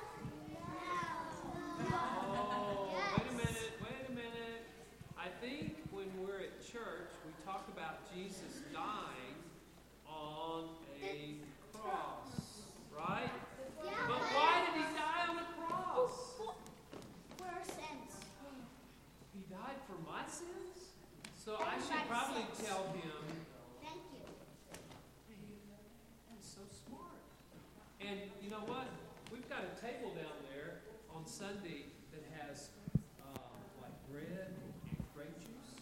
Oh, 1.90 2.88
wait 3.16 3.26
a 3.26 3.32
minute, 3.32 3.72
wait 3.80 4.04
a 4.08 4.12
minute. 4.12 4.68
I 5.16 5.28
think 5.40 5.76
when 5.90 6.06
we're 6.20 6.40
at 6.40 6.60
church, 6.60 7.10
we 7.24 7.32
talk 7.44 7.66
about 7.72 8.12
Jesus 8.14 8.55
Sunday 31.36 31.92
that 32.12 32.24
has 32.40 32.70
uh, 33.20 33.28
like 33.82 33.92
bread 34.10 34.24
and 34.40 34.56
grape 35.14 35.36
juice? 35.38 35.76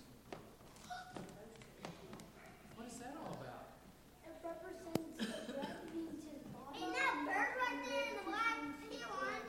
What 2.74 2.89
is 2.89 2.98
that 2.98 3.14
all 3.22 3.39
about? 3.39 3.78
It 4.26 4.35
represents 4.43 5.14
the 5.14 5.52
bread 5.55 5.78
being 5.94 6.10
to 6.10 6.26
the 6.26 6.51
body. 6.51 6.82
And 6.82 6.90
that 6.90 7.14
bird 7.22 7.55
right 7.62 7.78
there 7.86 8.02
in 8.02 8.14
the 8.18 8.26
black, 8.26 8.59
he 8.90 8.98
wants 9.06 9.47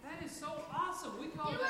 That 0.00 0.24
is 0.24 0.32
so 0.32 0.64
awesome. 0.72 1.20
We 1.20 1.26
call 1.36 1.52
that. 1.52 1.69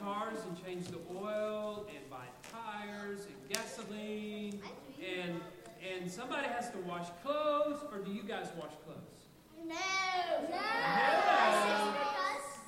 cars 0.00 0.38
and 0.46 0.64
change 0.64 0.86
the 0.88 0.98
oil 1.14 1.86
and 1.94 2.10
buy 2.10 2.26
tires 2.50 3.26
and 3.26 3.36
gasoline 3.52 4.60
and 4.98 5.40
and 5.78 6.10
somebody 6.10 6.48
has 6.48 6.70
to 6.70 6.78
wash 6.78 7.06
clothes 7.22 7.78
or 7.92 7.98
do 7.98 8.10
you 8.12 8.22
guys 8.22 8.48
wash 8.56 8.72
clothes? 8.84 9.28
No. 9.64 9.74
No. 10.50 10.56
no. 10.56 11.94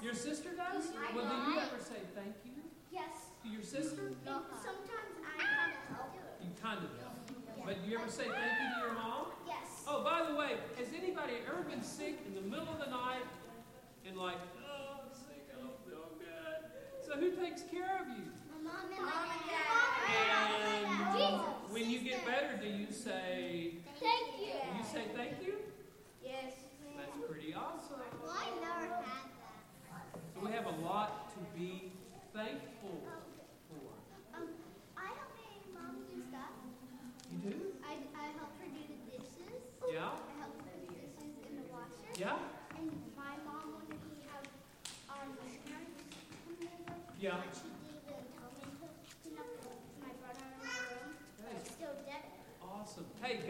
Your 0.02 0.14
sister 0.14 0.50
does? 0.50 0.84
I 0.96 1.14
well, 1.14 1.28
do 1.28 1.50
you 1.50 1.58
ever 1.58 1.82
say 1.82 2.00
thank 2.14 2.34
you? 2.44 2.62
Yes. 2.92 3.30
To 3.44 3.48
your 3.50 3.62
sister? 3.62 4.12
No. 4.24 4.42
Sometimes 4.62 5.12
I 5.20 5.42
kind 5.42 5.72
of 5.72 5.96
help. 5.96 6.14
You 6.40 6.50
kind 6.62 6.78
of 6.78 6.90
help. 7.00 7.66
But 7.66 7.84
do 7.84 7.90
you 7.90 7.98
ever 7.98 8.10
say 8.10 8.24
thank 8.24 8.54
you 8.62 8.68
to 8.74 8.80
your 8.86 8.94
mom? 8.94 9.26
Yes. 9.46 9.84
Oh, 9.86 10.02
by 10.02 10.26
the 10.26 10.34
way, 10.34 10.56
has 10.78 10.88
anybody 10.96 11.34
ever 11.46 11.62
been 11.62 11.82
sick 11.82 12.18
in 12.26 12.34
the 12.34 12.40
middle 12.40 12.68
of 12.72 12.78
the 12.78 12.90
night 12.90 13.26
and 14.06 14.16
like 14.16 14.38
so 17.10 17.16
who 17.16 17.32
takes 17.32 17.62
care 17.62 17.98
of 17.98 18.06
you? 18.06 18.22
My 18.62 18.70
mom 18.70 18.86
and, 18.86 19.02
dad. 19.50 20.22
And, 21.18 21.72
when 21.72 21.90
you 21.90 21.98
get 22.02 22.24
better, 22.24 22.56
do 22.62 22.68
you 22.68 22.86
say 22.92 23.78
thank 23.98 24.38
you? 24.38 24.54
You 24.78 24.84
say 24.84 25.02
thank 25.16 25.44
you? 25.44 25.54
Yes. 26.22 26.52
That's 26.96 27.10
pretty 27.28 27.52
awesome. 27.52 27.98
Well, 28.22 28.30
I 28.30 28.46
never 28.60 28.94
had 28.94 29.02
that. 29.02 30.06
So 30.34 30.46
we 30.46 30.52
have 30.52 30.66
a 30.66 30.86
lot 30.86 31.34
to 31.34 31.58
be 31.58 31.90
thankful 32.32 33.02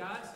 guys, 0.01 0.32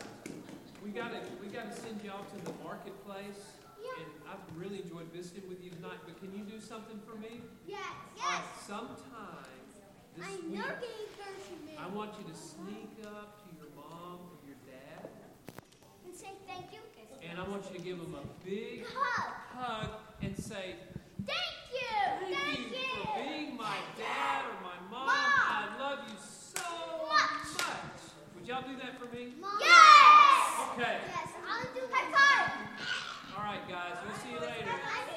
we 0.83 0.91
gotta 0.91 1.17
we 1.41 1.47
gotta 1.47 1.73
send 1.73 1.97
y'all 2.05 2.21
to 2.21 2.45
the 2.45 2.53
marketplace. 2.63 3.57
Yeah. 3.81 3.97
And 3.97 4.11
I've 4.29 4.45
really 4.55 4.83
enjoyed 4.83 5.09
visiting 5.11 5.49
with 5.49 5.63
you 5.63 5.71
tonight. 5.71 5.97
But 6.05 6.19
can 6.21 6.29
you 6.37 6.45
do 6.45 6.61
something 6.61 7.01
for 7.01 7.17
me? 7.17 7.41
Yes. 7.65 7.81
Yes. 8.15 8.27
Uh, 8.29 8.41
sometime 8.61 9.57
this 10.15 10.25
I'm 10.27 10.51
week, 10.51 10.61
I 11.81 11.87
want 11.95 12.11
you 12.19 12.31
to 12.31 12.37
sneak 12.37 12.93
up 13.09 13.41
to 13.41 13.49
your 13.57 13.73
mom 13.75 14.29
or 14.29 14.37
your 14.45 14.57
dad 14.69 15.09
and 16.05 16.13
say 16.13 16.29
thank 16.45 16.71
you. 16.71 16.79
And 17.27 17.39
I 17.39 17.49
want 17.49 17.65
you 17.71 17.79
to 17.79 17.83
give 17.83 17.97
them 17.97 18.13
a 18.13 18.45
big 18.45 18.85
hug, 18.85 19.33
hug 19.57 19.89
and 20.21 20.37
say 20.37 20.75
thank 21.25 21.57
you, 21.73 21.97
thank, 22.21 22.37
thank 22.37 22.59
you, 22.59 22.77
you 22.77 23.03
for 23.03 23.17
being 23.17 23.57
my 23.57 23.77
dad. 23.97 24.44
Would 28.45 28.53
y'all 28.53 28.61
do 28.61 28.77
that 28.77 28.99
for 28.99 29.09
me? 29.09 29.33
Mom. 29.41 29.57
Yes! 29.59 30.69
Okay. 30.73 30.97
Yes, 31.09 31.33
I'll 31.49 31.65
do 31.73 31.81
my 31.89 32.03
part. 32.13 32.51
All 33.35 33.43
right, 33.43 33.67
guys. 33.67 33.97
We'll 34.05 34.15
see 34.17 34.33
you 34.33 34.39
later. 34.39 35.14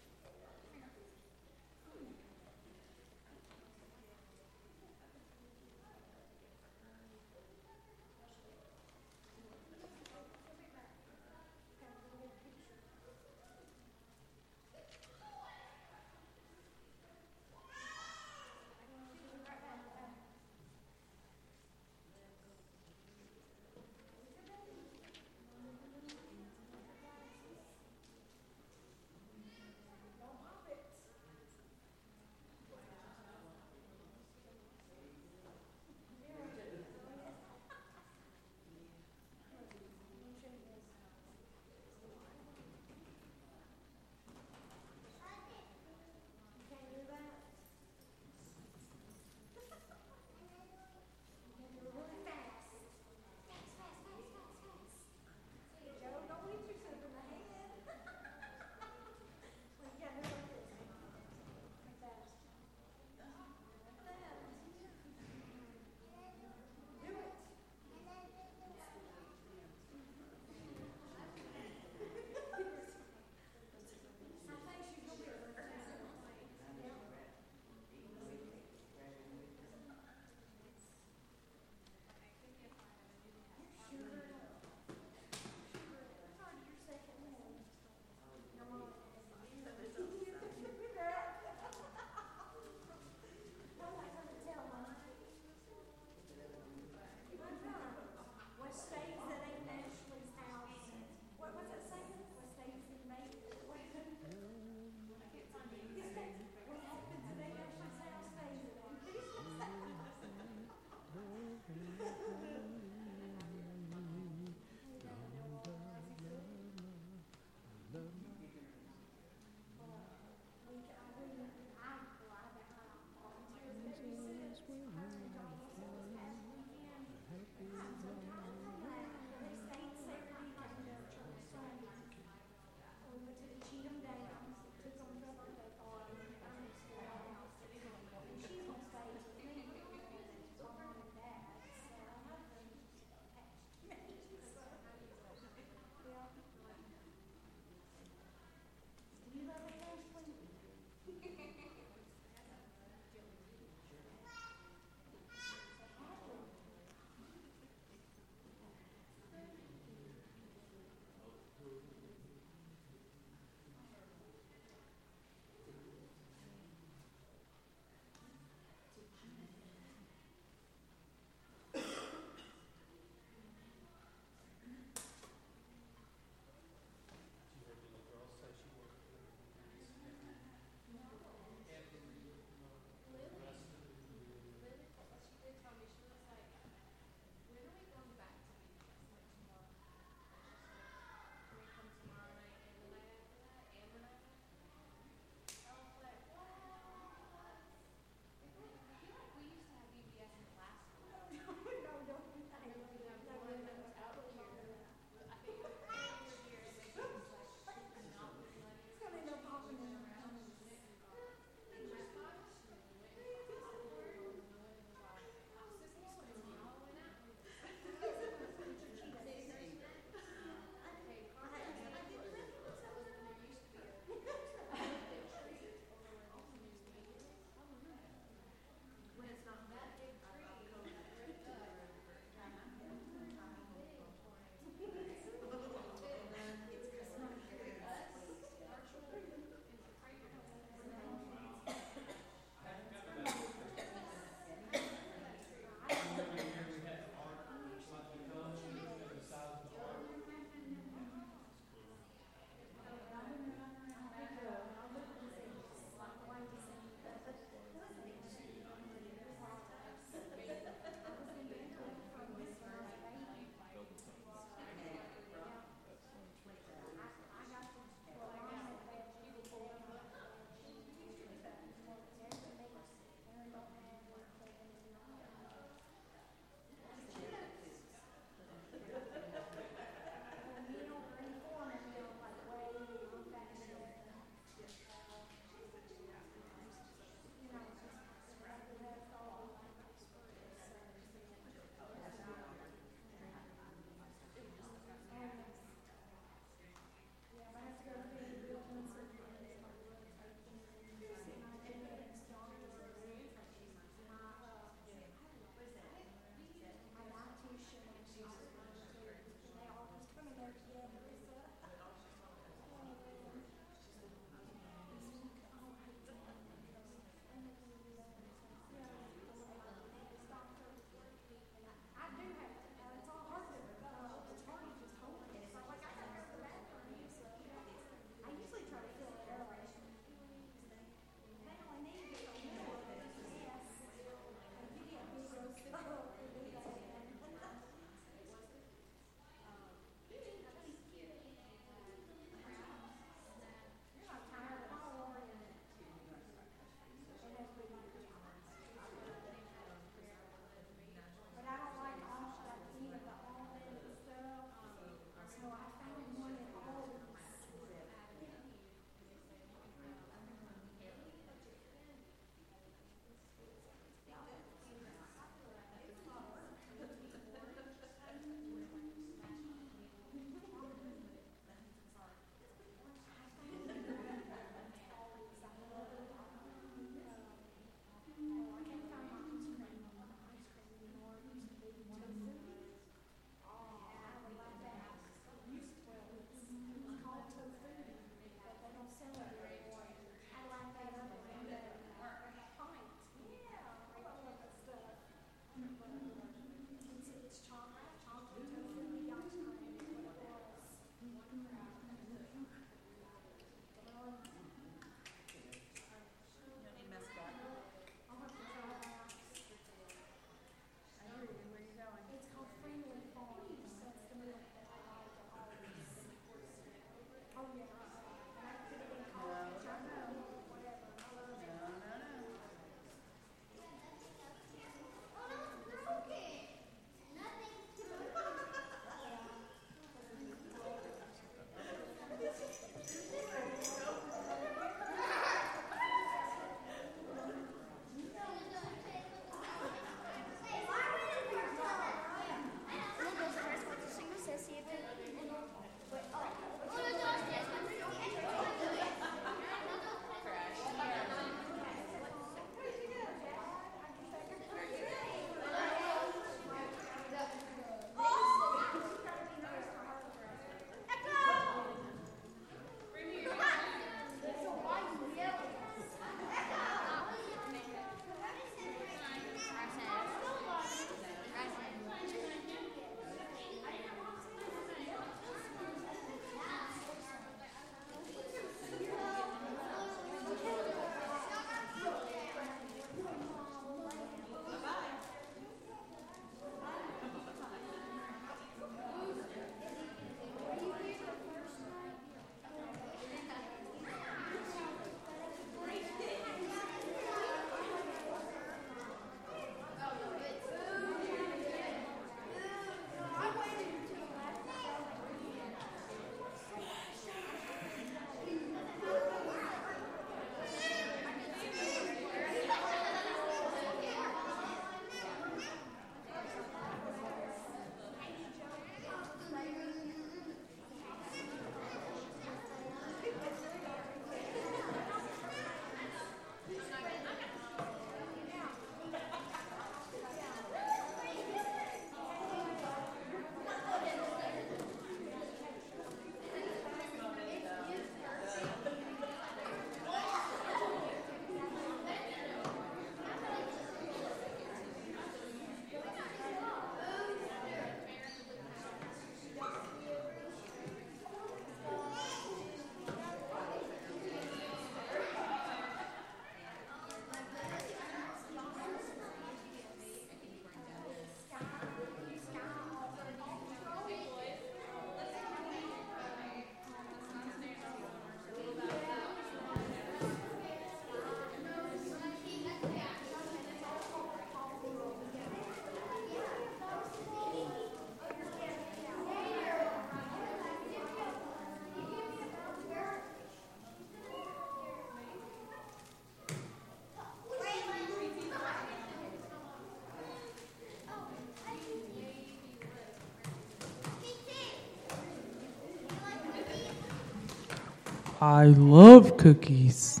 I 598.22 598.44
love 598.44 599.16
cookies. 599.16 600.00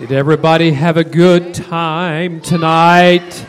Did 0.00 0.12
everybody 0.12 0.72
have 0.72 0.96
a 0.96 1.04
good 1.04 1.52
time 1.52 2.40
tonight? 2.40 3.46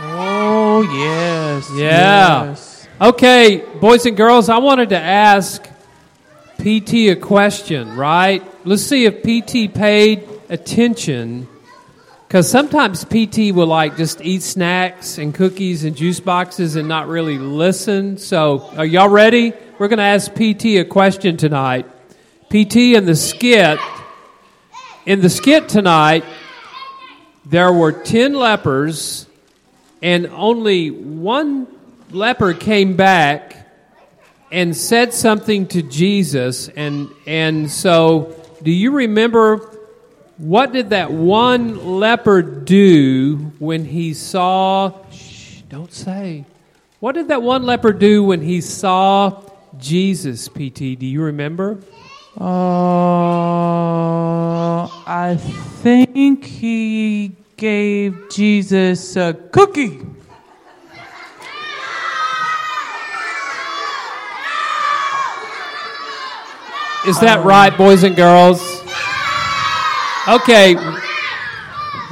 Oh, 0.00 0.80
yes. 0.90 1.70
Yeah. 1.74 2.44
yes. 2.44 2.88
Okay, 2.98 3.62
boys 3.78 4.06
and 4.06 4.16
girls, 4.16 4.48
I 4.48 4.56
wanted 4.56 4.88
to 4.88 4.98
ask 4.98 5.62
PT 6.56 7.10
a 7.10 7.16
question, 7.16 7.94
right? 7.94 8.42
Let's 8.66 8.84
see 8.84 9.04
if 9.04 9.20
PT 9.20 9.74
paid 9.74 10.26
attention. 10.48 11.46
Because 12.26 12.50
sometimes 12.50 13.04
PT 13.04 13.54
will 13.54 13.66
like 13.66 13.98
just 13.98 14.22
eat 14.22 14.40
snacks 14.40 15.18
and 15.18 15.34
cookies 15.34 15.84
and 15.84 15.94
juice 15.94 16.20
boxes 16.20 16.76
and 16.76 16.88
not 16.88 17.06
really 17.06 17.36
listen. 17.36 18.16
So, 18.16 18.60
are 18.78 18.86
y'all 18.86 19.10
ready? 19.10 19.52
We're 19.78 19.88
going 19.88 19.98
to 19.98 20.04
ask 20.04 20.32
PT 20.32 20.78
a 20.80 20.86
question 20.86 21.36
tonight. 21.36 21.84
PT 22.48 22.76
in 22.96 23.04
the 23.04 23.14
skit. 23.14 23.78
In 25.04 25.20
the 25.20 25.28
skit 25.28 25.68
tonight, 25.68 26.24
there 27.44 27.72
were 27.72 27.90
10 27.90 28.34
lepers, 28.34 29.26
and 30.00 30.26
only 30.28 30.92
one 30.92 31.66
leper 32.12 32.54
came 32.54 32.94
back 32.94 33.68
and 34.52 34.76
said 34.76 35.12
something 35.12 35.66
to 35.68 35.82
Jesus. 35.82 36.68
And, 36.68 37.08
and 37.26 37.68
so, 37.68 38.40
do 38.62 38.70
you 38.70 38.92
remember 38.92 39.56
what 40.36 40.72
did 40.72 40.90
that 40.90 41.10
one 41.10 41.98
leper 41.98 42.40
do 42.40 43.52
when 43.58 43.84
he 43.84 44.14
saw? 44.14 44.92
Shh, 45.10 45.62
don't 45.68 45.92
say. 45.92 46.44
What 47.00 47.16
did 47.16 47.26
that 47.26 47.42
one 47.42 47.64
leper 47.64 47.92
do 47.92 48.22
when 48.22 48.40
he 48.40 48.60
saw 48.60 49.42
Jesus, 49.78 50.48
PT? 50.48 50.96
Do 50.96 51.06
you 51.06 51.22
remember? 51.22 51.80
Uh, 52.40 52.44
I 55.06 55.36
think 55.82 56.44
he 56.44 57.32
gave 57.56 58.30
Jesus 58.30 59.16
a 59.16 59.34
cookie. 59.52 60.00
Is 67.06 67.18
that 67.20 67.44
right, 67.44 67.76
boys 67.76 68.04
and 68.04 68.14
girls? 68.14 68.62
Okay. 70.28 70.74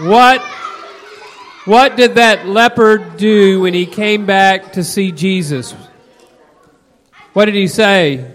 What 0.01 0.42
what 1.64 1.97
did 1.97 2.16
that 2.16 2.47
leopard 2.47 3.16
do 3.16 3.60
when 3.60 3.72
he 3.72 3.86
came 3.86 4.26
back 4.26 4.72
to 4.72 4.82
see 4.82 5.12
Jesus? 5.12 5.74
What 7.32 7.44
did 7.44 7.55
he 7.55 7.68
say? 7.68 8.34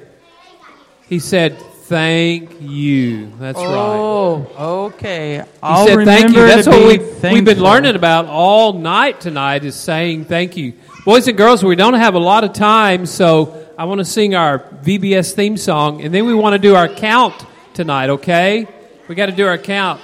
He 1.09 1.19
said, 1.19 1.61
"Thank 1.87 2.61
you." 2.61 3.31
That's 3.39 3.57
right. 3.57 3.65
Oh, 3.65 4.47
okay. 4.85 5.37
He 5.37 5.43
I'll 5.61 5.87
said, 5.87 6.05
"Thank 6.05 6.35
you." 6.35 6.45
That's 6.47 6.67
what 6.67 6.79
be 6.79 6.97
we, 6.97 7.33
we've 7.33 7.45
been 7.45 7.59
learning 7.59 7.95
about 7.95 8.25
all 8.25 8.73
night 8.73 9.21
tonight 9.21 9.63
is 9.63 9.75
saying 9.75 10.25
thank 10.25 10.57
you, 10.57 10.73
boys 11.05 11.27
and 11.27 11.37
girls. 11.37 11.63
We 11.63 11.75
don't 11.75 11.93
have 11.93 12.15
a 12.15 12.19
lot 12.19 12.43
of 12.43 12.53
time, 12.53 13.05
so 13.05 13.67
I 13.77 13.85
want 13.85 13.99
to 13.99 14.05
sing 14.05 14.35
our 14.35 14.59
VBS 14.59 15.33
theme 15.33 15.57
song, 15.57 16.01
and 16.01 16.13
then 16.13 16.25
we 16.25 16.33
want 16.33 16.53
to 16.53 16.59
do 16.59 16.75
our 16.75 16.87
count 16.87 17.45
tonight. 17.73 18.09
Okay, 18.09 18.67
we 19.07 19.15
got 19.15 19.27
to 19.27 19.31
do 19.31 19.45
our 19.45 19.57
count. 19.57 20.01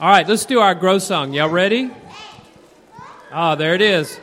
All 0.00 0.08
right, 0.08 0.26
let's 0.26 0.46
do 0.46 0.60
our 0.60 0.74
grow 0.74 0.98
song. 0.98 1.32
Y'all 1.32 1.48
ready? 1.50 1.90
Ah, 3.32 3.54
there 3.54 3.74
it 3.74 3.82
is. 3.82 4.18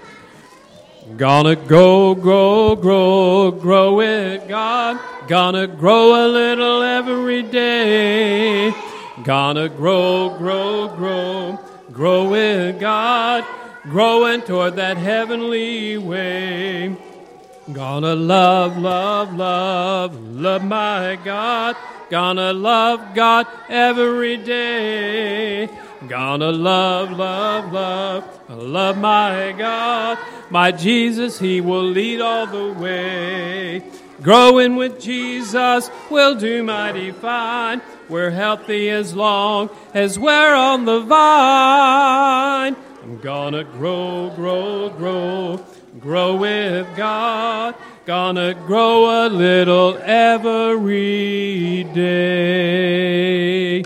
Gonna 1.15 1.55
grow, 1.55 2.13
grow, 2.13 2.75
grow, 2.75 3.51
grow 3.51 3.95
with 3.95 4.47
God. 4.47 4.99
Gonna 5.27 5.65
grow 5.65 6.25
a 6.25 6.27
little 6.27 6.83
every 6.83 7.43
day. 7.43 8.73
Gonna 9.23 9.69
grow, 9.69 10.37
grow, 10.37 10.89
grow, 10.89 11.59
grow 11.91 12.29
with 12.29 12.79
God. 12.79 13.45
Growing 13.83 14.41
toward 14.41 14.75
that 14.75 14.97
heavenly 14.97 15.97
way. 15.97 16.95
Gonna 17.71 18.15
love, 18.15 18.77
love, 18.77 19.33
love, 19.33 20.19
love 20.19 20.63
my 20.63 21.17
God. 21.23 21.77
Gonna 22.09 22.53
love 22.53 23.15
God 23.15 23.47
every 23.69 24.37
day. 24.37 25.69
Gonna 26.05 26.51
love, 26.51 27.11
love, 27.11 27.73
love, 27.73 28.23
love 28.49 28.97
my 28.99 29.55
God. 29.57 30.19
My 30.51 30.71
Jesus, 30.71 31.39
He 31.39 31.59
will 31.59 31.83
lead 31.83 32.21
all 32.21 32.45
the 32.45 32.71
way. 32.73 33.81
Growing 34.21 34.75
with 34.75 34.99
Jesus 35.01 35.89
will 36.11 36.35
do 36.35 36.63
mighty 36.63 37.11
fine. 37.11 37.81
We're 38.09 38.29
healthy 38.29 38.89
as 38.89 39.15
long 39.15 39.69
as 39.93 40.19
we're 40.19 40.53
on 40.55 40.85
the 40.85 41.01
vine. 41.01 42.75
I'm 43.03 43.19
gonna 43.19 43.63
grow, 43.63 44.31
grow, 44.35 44.89
grow, 44.89 45.65
grow 45.99 46.35
with 46.35 46.87
God. 46.95 47.75
Gonna 48.05 48.53
grow 48.53 49.27
a 49.27 49.29
little 49.29 49.97
every 49.97 51.83
day. 51.93 53.83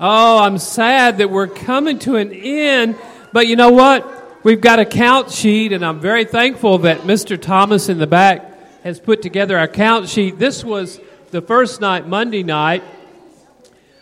Oh, 0.00 0.38
I'm 0.42 0.58
sad 0.58 1.18
that 1.18 1.30
we're 1.30 1.46
coming 1.46 2.00
to 2.00 2.16
an 2.16 2.32
end, 2.32 2.96
but 3.32 3.46
you 3.46 3.54
know 3.54 3.70
what? 3.70 4.44
We've 4.44 4.60
got 4.60 4.80
a 4.80 4.84
count 4.84 5.30
sheet, 5.30 5.72
and 5.72 5.84
I'm 5.84 6.00
very 6.00 6.24
thankful 6.24 6.78
that 6.78 7.02
Mr. 7.02 7.40
Thomas 7.40 7.88
in 7.88 7.98
the 7.98 8.06
back 8.06 8.82
has 8.82 8.98
put 8.98 9.22
together 9.22 9.56
our 9.56 9.68
count 9.68 10.08
sheet. 10.08 10.38
This 10.38 10.64
was 10.64 11.00
the 11.30 11.40
first 11.40 11.80
night, 11.80 12.08
Monday 12.08 12.42
night. 12.42 12.82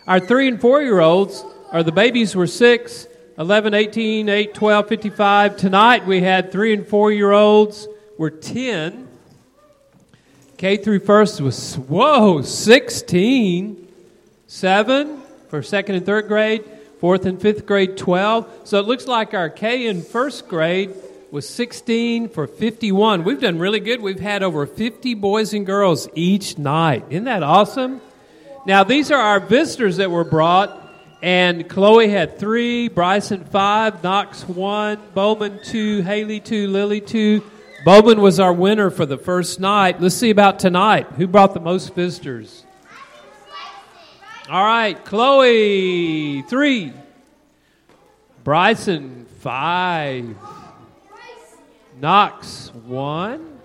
Our 0.07 0.19
three 0.19 0.47
and 0.47 0.59
four 0.59 0.81
year 0.81 0.99
olds, 0.99 1.45
or 1.71 1.83
the 1.83 1.91
babies 1.91 2.35
were 2.35 2.47
6, 2.47 3.07
11, 3.37 3.73
18, 3.75 4.29
8, 4.29 4.53
12, 4.53 4.87
55. 4.87 5.57
Tonight 5.57 6.07
we 6.07 6.21
had 6.21 6.51
three 6.51 6.73
and 6.73 6.87
four 6.87 7.11
year 7.11 7.31
olds 7.31 7.87
were 8.17 8.31
10. 8.31 9.07
K 10.57 10.77
through 10.77 10.99
first 10.99 11.39
was, 11.39 11.75
whoa, 11.75 12.41
16. 12.41 13.87
7 14.47 15.22
for 15.53 15.61
second 15.61 15.93
and 15.93 16.03
third 16.03 16.27
grade. 16.27 16.65
Fourth 16.99 17.27
and 17.27 17.39
fifth 17.39 17.67
grade, 17.67 17.95
12. 17.95 18.61
So 18.63 18.79
it 18.79 18.87
looks 18.87 19.05
like 19.05 19.35
our 19.35 19.51
K 19.51 19.85
in 19.85 20.01
first 20.01 20.47
grade 20.47 20.95
was 21.29 21.47
16 21.47 22.29
for 22.29 22.47
51. 22.47 23.23
We've 23.23 23.39
done 23.39 23.59
really 23.59 23.79
good. 23.79 24.01
We've 24.01 24.19
had 24.19 24.41
over 24.41 24.65
50 24.65 25.13
boys 25.13 25.53
and 25.53 25.63
girls 25.63 26.09
each 26.15 26.57
night. 26.57 27.05
Isn't 27.11 27.25
that 27.25 27.43
awesome? 27.43 28.01
Now, 28.65 28.83
these 28.83 29.11
are 29.11 29.21
our 29.21 29.39
visitors 29.39 29.97
that 29.97 30.09
were 30.09 30.23
brought. 30.23 30.91
And 31.21 31.69
Chloe 31.69 32.09
had 32.09 32.39
three, 32.39 32.87
Bryson 32.87 33.45
five, 33.45 34.01
Knox 34.01 34.47
one, 34.47 34.97
Bowman 35.13 35.59
two, 35.63 36.01
Haley 36.01 36.39
two, 36.39 36.67
Lily 36.67 36.99
two. 36.99 37.43
Bowman 37.85 38.21
was 38.21 38.39
our 38.39 38.53
winner 38.53 38.89
for 38.89 39.05
the 39.05 39.19
first 39.19 39.59
night. 39.59 40.01
Let's 40.01 40.15
see 40.15 40.31
about 40.31 40.57
tonight. 40.57 41.05
Who 41.17 41.27
brought 41.27 41.53
the 41.53 41.59
most 41.59 41.93
visitors? 41.93 42.62
All 44.49 44.61
right, 44.61 45.05
Chloe 45.05 46.41
three, 46.41 46.91
Bryson 48.43 49.25
five, 49.39 50.35
Knox 51.97 52.69
one, 52.73 53.59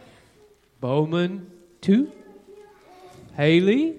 Bowman 0.80 1.50
two, 1.80 2.12
Haley. 3.36 3.96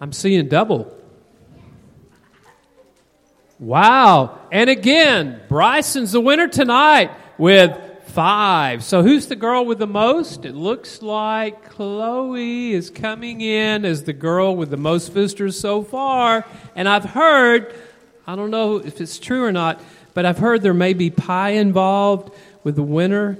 I'm 0.00 0.14
seeing 0.14 0.48
double. 0.48 0.96
Wow. 3.58 4.38
And 4.50 4.70
again, 4.70 5.42
Bryson's 5.48 6.12
the 6.12 6.20
winner 6.20 6.48
tonight 6.48 7.10
with 7.36 7.78
five. 8.08 8.82
So 8.82 9.02
who's 9.02 9.26
the 9.26 9.36
girl 9.36 9.64
with 9.64 9.78
the 9.78 9.86
most? 9.86 10.44
It 10.44 10.54
looks 10.54 11.02
like 11.02 11.70
Chloe 11.70 12.72
is 12.72 12.90
coming 12.90 13.40
in 13.40 13.84
as 13.84 14.04
the 14.04 14.12
girl 14.12 14.56
with 14.56 14.70
the 14.70 14.76
most 14.76 15.12
visitors 15.12 15.58
so 15.58 15.82
far. 15.82 16.44
And 16.74 16.88
I've 16.88 17.04
heard, 17.04 17.74
I 18.26 18.36
don't 18.36 18.50
know 18.50 18.76
if 18.76 19.00
it's 19.00 19.18
true 19.18 19.44
or 19.44 19.52
not, 19.52 19.80
but 20.14 20.26
I've 20.26 20.38
heard 20.38 20.62
there 20.62 20.74
may 20.74 20.94
be 20.94 21.10
pie 21.10 21.50
involved 21.50 22.34
with 22.64 22.76
the 22.76 22.82
winner 22.82 23.38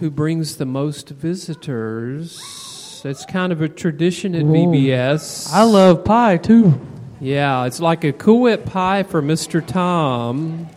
who 0.00 0.10
brings 0.10 0.56
the 0.56 0.66
most 0.66 1.10
visitors. 1.10 3.02
It's 3.04 3.24
kind 3.24 3.52
of 3.52 3.62
a 3.62 3.68
tradition 3.68 4.34
at 4.34 4.42
VBS. 4.42 5.52
I 5.52 5.62
love 5.62 6.04
pie 6.04 6.36
too. 6.36 6.80
Yeah, 7.20 7.66
it's 7.66 7.80
like 7.80 8.04
a 8.04 8.12
Cool 8.12 8.40
Whip 8.40 8.64
pie 8.64 9.02
for 9.02 9.20
Mr. 9.20 9.64
Tom, 9.64 10.68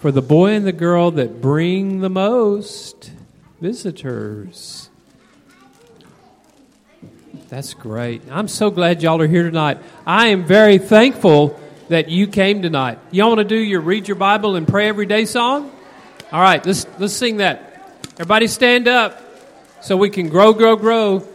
for 0.00 0.10
the 0.10 0.22
boy 0.22 0.52
and 0.52 0.66
the 0.66 0.72
girl 0.72 1.12
that 1.12 1.40
bring 1.40 2.00
the 2.00 2.10
most 2.10 3.12
visitors. 3.60 4.90
That's 7.48 7.74
great. 7.74 8.22
I'm 8.30 8.48
so 8.48 8.70
glad 8.70 9.02
y'all 9.02 9.20
are 9.20 9.26
here 9.26 9.44
tonight. 9.44 9.78
I 10.06 10.28
am 10.28 10.44
very 10.44 10.78
thankful 10.78 11.58
that 11.88 12.08
you 12.08 12.26
came 12.26 12.62
tonight. 12.62 12.98
Y'all 13.10 13.28
want 13.28 13.38
to 13.38 13.44
do 13.44 13.56
your 13.56 13.80
read 13.80 14.08
your 14.08 14.16
Bible 14.16 14.56
and 14.56 14.66
pray 14.66 14.88
every 14.88 15.06
day 15.06 15.24
song? 15.24 15.70
All 16.32 16.40
right, 16.40 16.64
let's 16.64 16.86
let's 16.98 17.14
sing 17.14 17.38
that. 17.38 17.98
Everybody 18.14 18.46
stand 18.46 18.88
up 18.88 19.20
so 19.82 19.96
we 19.96 20.10
can 20.10 20.28
grow, 20.28 20.52
grow, 20.52 20.76
grow 20.76 21.26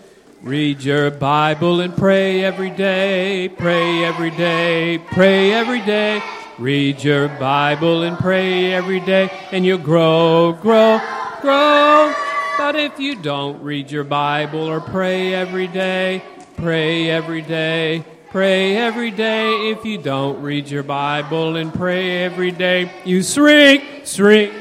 Read 0.45 0.83
your 0.83 1.09
Bible 1.09 1.81
and 1.81 1.97
pray 1.97 2.43
every 2.43 2.69
day. 2.69 3.49
Pray 3.49 4.03
every 4.03 4.29
day. 4.29 4.99
Pray 4.99 5.51
every 5.51 5.81
day. 5.81 6.21
Read 6.57 7.03
your 7.03 7.27
Bible 7.27 8.03
and 8.03 8.17
pray 8.17 8.71
every 8.71 9.01
day, 9.01 9.29
and 9.51 9.65
you'll 9.65 9.77
grow, 9.77 10.53
grow, 10.53 11.01
grow. 11.41 12.13
But 12.57 12.77
if 12.77 12.97
you 12.97 13.15
don't 13.15 13.61
read 13.61 13.91
your 13.91 14.05
Bible 14.05 14.61
or 14.61 14.79
pray 14.79 15.33
every 15.33 15.67
day, 15.67 16.23
pray 16.55 17.09
every 17.09 17.41
day, 17.41 18.05
pray 18.29 18.77
every 18.77 19.11
day. 19.11 19.69
If 19.71 19.83
you 19.83 19.97
don't 19.97 20.41
read 20.41 20.69
your 20.69 20.83
Bible 20.83 21.57
and 21.57 21.73
pray 21.73 22.23
every 22.23 22.51
day, 22.51 22.89
you 23.03 23.21
shrink, 23.21 24.05
shrink. 24.05 24.53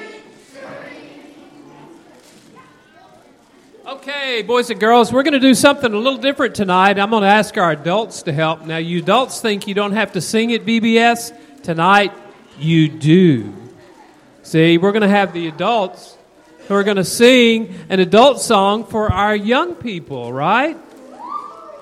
Okay, 3.87 4.43
boys 4.43 4.69
and 4.69 4.81
girls, 4.81 5.13
we're 5.13 5.23
going 5.23 5.35
to 5.35 5.39
do 5.39 5.55
something 5.55 5.95
a 5.95 5.97
little 5.97 6.19
different 6.19 6.57
tonight. 6.57 6.99
I'm 6.99 7.11
going 7.11 7.23
to 7.23 7.29
ask 7.29 7.57
our 7.57 7.71
adults 7.71 8.25
to 8.25 8.33
help. 8.33 8.67
Now, 8.67 8.79
you 8.79 8.99
adults 8.99 9.41
think 9.41 9.69
you 9.69 9.75
don't 9.75 9.93
have 9.93 10.13
to 10.15 10.21
sing 10.21 10.53
at 10.53 10.63
VBS. 10.63 11.33
Tonight, 11.65 12.13
you 12.59 12.89
do. 12.89 13.51
See, 14.43 14.77
we're 14.77 14.93
going 14.93 15.01
to 15.01 15.09
have 15.09 15.33
the 15.33 15.49
adults 15.49 16.15
who 16.69 16.75
are 16.75 16.85
going 16.85 16.99
to 16.99 17.05
sing 17.05 17.75
an 17.89 18.01
adult 18.01 18.43
song 18.43 18.85
for 18.85 19.11
our 19.11 19.35
young 19.35 19.75
people, 19.75 20.31
right? 20.31 20.77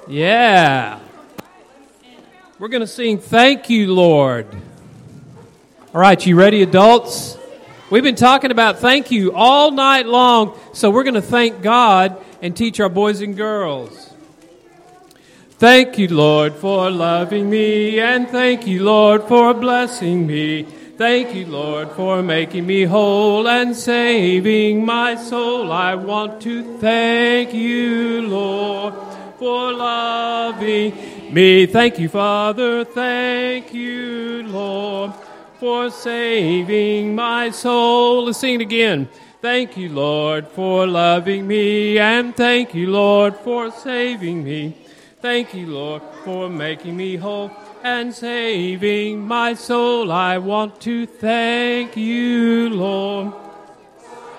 Yeah. 0.06 1.00
We're 2.60 2.68
going 2.68 2.82
to 2.82 2.86
sing 2.86 3.18
Thank 3.18 3.70
You, 3.70 3.92
Lord. 3.92 4.46
All 5.92 6.00
right, 6.00 6.24
you 6.24 6.36
ready, 6.36 6.62
adults? 6.62 7.36
We've 7.90 8.04
been 8.04 8.14
talking 8.14 8.52
about 8.52 8.78
thank 8.78 9.10
you 9.10 9.32
all 9.34 9.72
night 9.72 10.06
long, 10.06 10.56
so 10.72 10.90
we're 10.90 11.02
going 11.02 11.14
to 11.14 11.20
thank 11.20 11.60
God 11.60 12.24
and 12.40 12.56
teach 12.56 12.78
our 12.78 12.88
boys 12.88 13.20
and 13.20 13.36
girls. 13.36 14.11
Thank 15.62 15.96
you, 15.96 16.08
Lord, 16.08 16.54
for 16.54 16.90
loving 16.90 17.48
me, 17.48 18.00
and 18.00 18.28
thank 18.28 18.66
you, 18.66 18.82
Lord, 18.82 19.22
for 19.28 19.54
blessing 19.54 20.26
me. 20.26 20.64
Thank 20.64 21.36
you, 21.36 21.46
Lord, 21.46 21.92
for 21.92 22.20
making 22.20 22.66
me 22.66 22.82
whole 22.82 23.46
and 23.46 23.76
saving 23.76 24.84
my 24.84 25.14
soul. 25.14 25.70
I 25.70 25.94
want 25.94 26.42
to 26.42 26.78
thank 26.78 27.54
you, 27.54 28.22
Lord, 28.22 28.92
for 29.38 29.72
loving 29.72 31.32
me. 31.32 31.66
Thank 31.66 32.00
you, 32.00 32.08
Father. 32.08 32.84
Thank 32.84 33.72
you, 33.72 34.42
Lord, 34.48 35.12
for 35.60 35.90
saving 35.90 37.14
my 37.14 37.50
soul. 37.50 38.24
Let's 38.24 38.38
sing 38.38 38.56
it 38.56 38.62
again. 38.62 39.08
Thank 39.40 39.76
you, 39.76 39.90
Lord, 39.90 40.48
for 40.48 40.88
loving 40.88 41.46
me, 41.46 42.00
and 42.00 42.34
thank 42.34 42.74
you, 42.74 42.90
Lord, 42.90 43.36
for 43.36 43.70
saving 43.70 44.42
me. 44.42 44.81
Thank 45.22 45.54
you, 45.54 45.68
Lord, 45.68 46.02
for 46.24 46.48
making 46.48 46.96
me 46.96 47.14
whole 47.14 47.52
and 47.84 48.12
saving 48.12 49.24
my 49.24 49.54
soul. 49.54 50.10
I 50.10 50.38
want 50.38 50.80
to 50.80 51.06
thank 51.06 51.96
you, 51.96 52.70
Lord, 52.70 53.32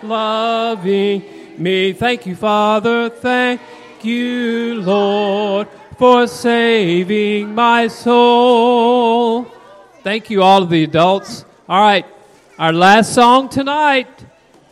loving 0.02 1.24
me. 1.58 1.94
Thank 1.94 2.26
you, 2.26 2.36
Father. 2.36 3.10
Thank 3.10 3.62
you, 4.02 4.82
Lord, 4.82 5.70
for 5.98 6.28
saving 6.28 7.56
my 7.56 7.88
soul. 7.88 9.46
Thank 10.04 10.30
you, 10.30 10.44
all 10.44 10.64
of 10.64 10.70
the 10.70 10.84
adults. 10.84 11.46
All 11.70 11.82
right, 11.82 12.06
our 12.60 12.74
last 12.74 13.14
song 13.14 13.48
tonight, 13.48 14.10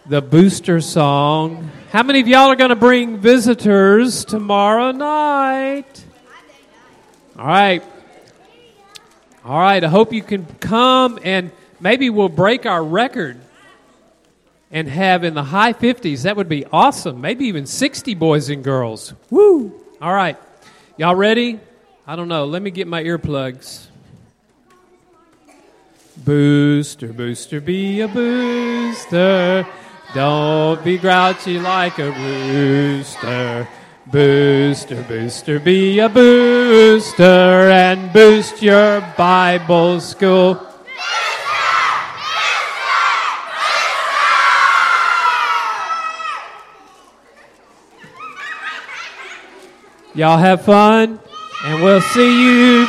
the 0.06 0.22
booster 0.22 0.82
song. 0.82 1.72
How 1.92 2.04
many 2.04 2.22
of 2.22 2.28
y'all 2.30 2.50
are 2.50 2.56
going 2.56 2.70
to 2.70 2.78
bring 2.78 3.18
visitors 3.18 4.24
tomorrow 4.24 4.92
night? 4.92 6.06
All 7.38 7.46
right. 7.46 7.84
All 9.44 9.60
right, 9.60 9.84
I 9.84 9.90
hope 9.90 10.14
you 10.14 10.22
can 10.22 10.46
come 10.62 11.20
and 11.22 11.52
maybe 11.82 12.10
we'll 12.10 12.30
break 12.30 12.66
our 12.66 12.82
record 12.82 13.42
and 14.72 14.88
have 14.88 15.26
in 15.26 15.34
the 15.34 15.44
high 15.44 15.74
50s. 15.74 16.22
That 16.24 16.38
would 16.38 16.48
be 16.48 16.66
awesome. 16.68 17.20
Maybe 17.20 17.48
even 17.48 17.66
60 17.66 18.16
boys 18.16 18.48
and 18.48 18.64
girls. 18.64 19.14
Woo! 19.30 19.78
All 20.02 20.14
right. 20.14 20.38
Y'all 20.96 21.16
ready? 21.16 21.60
I 22.08 22.16
don't 22.16 22.30
know. 22.30 22.46
Let 22.46 22.62
me 22.62 22.72
get 22.72 22.88
my 22.88 23.04
earplugs. 23.04 23.88
Booster, 26.16 27.12
booster, 27.12 27.60
be 27.60 28.00
a 28.00 28.08
booster. 28.08 29.68
Don't 30.14 30.84
be 30.84 30.98
grouchy 30.98 31.58
like 31.58 31.98
a 31.98 32.12
rooster. 32.12 33.68
Booster, 34.08 35.04
booster, 35.04 35.58
be 35.58 36.00
a 36.00 36.10
booster 36.10 37.24
and 37.24 38.12
boost 38.12 38.62
your 38.62 39.00
Bible 39.18 40.02
school. 40.02 40.68
Y'all 50.14 50.38
have 50.38 50.66
fun, 50.66 51.22
and 51.64 51.82
we'll 51.82 52.02
see 52.02 52.44
you 52.44 52.86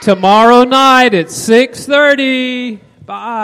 tomorrow 0.00 0.64
night 0.64 1.14
at 1.14 1.26
6:30. 1.30 2.80
Bye. 3.06 3.38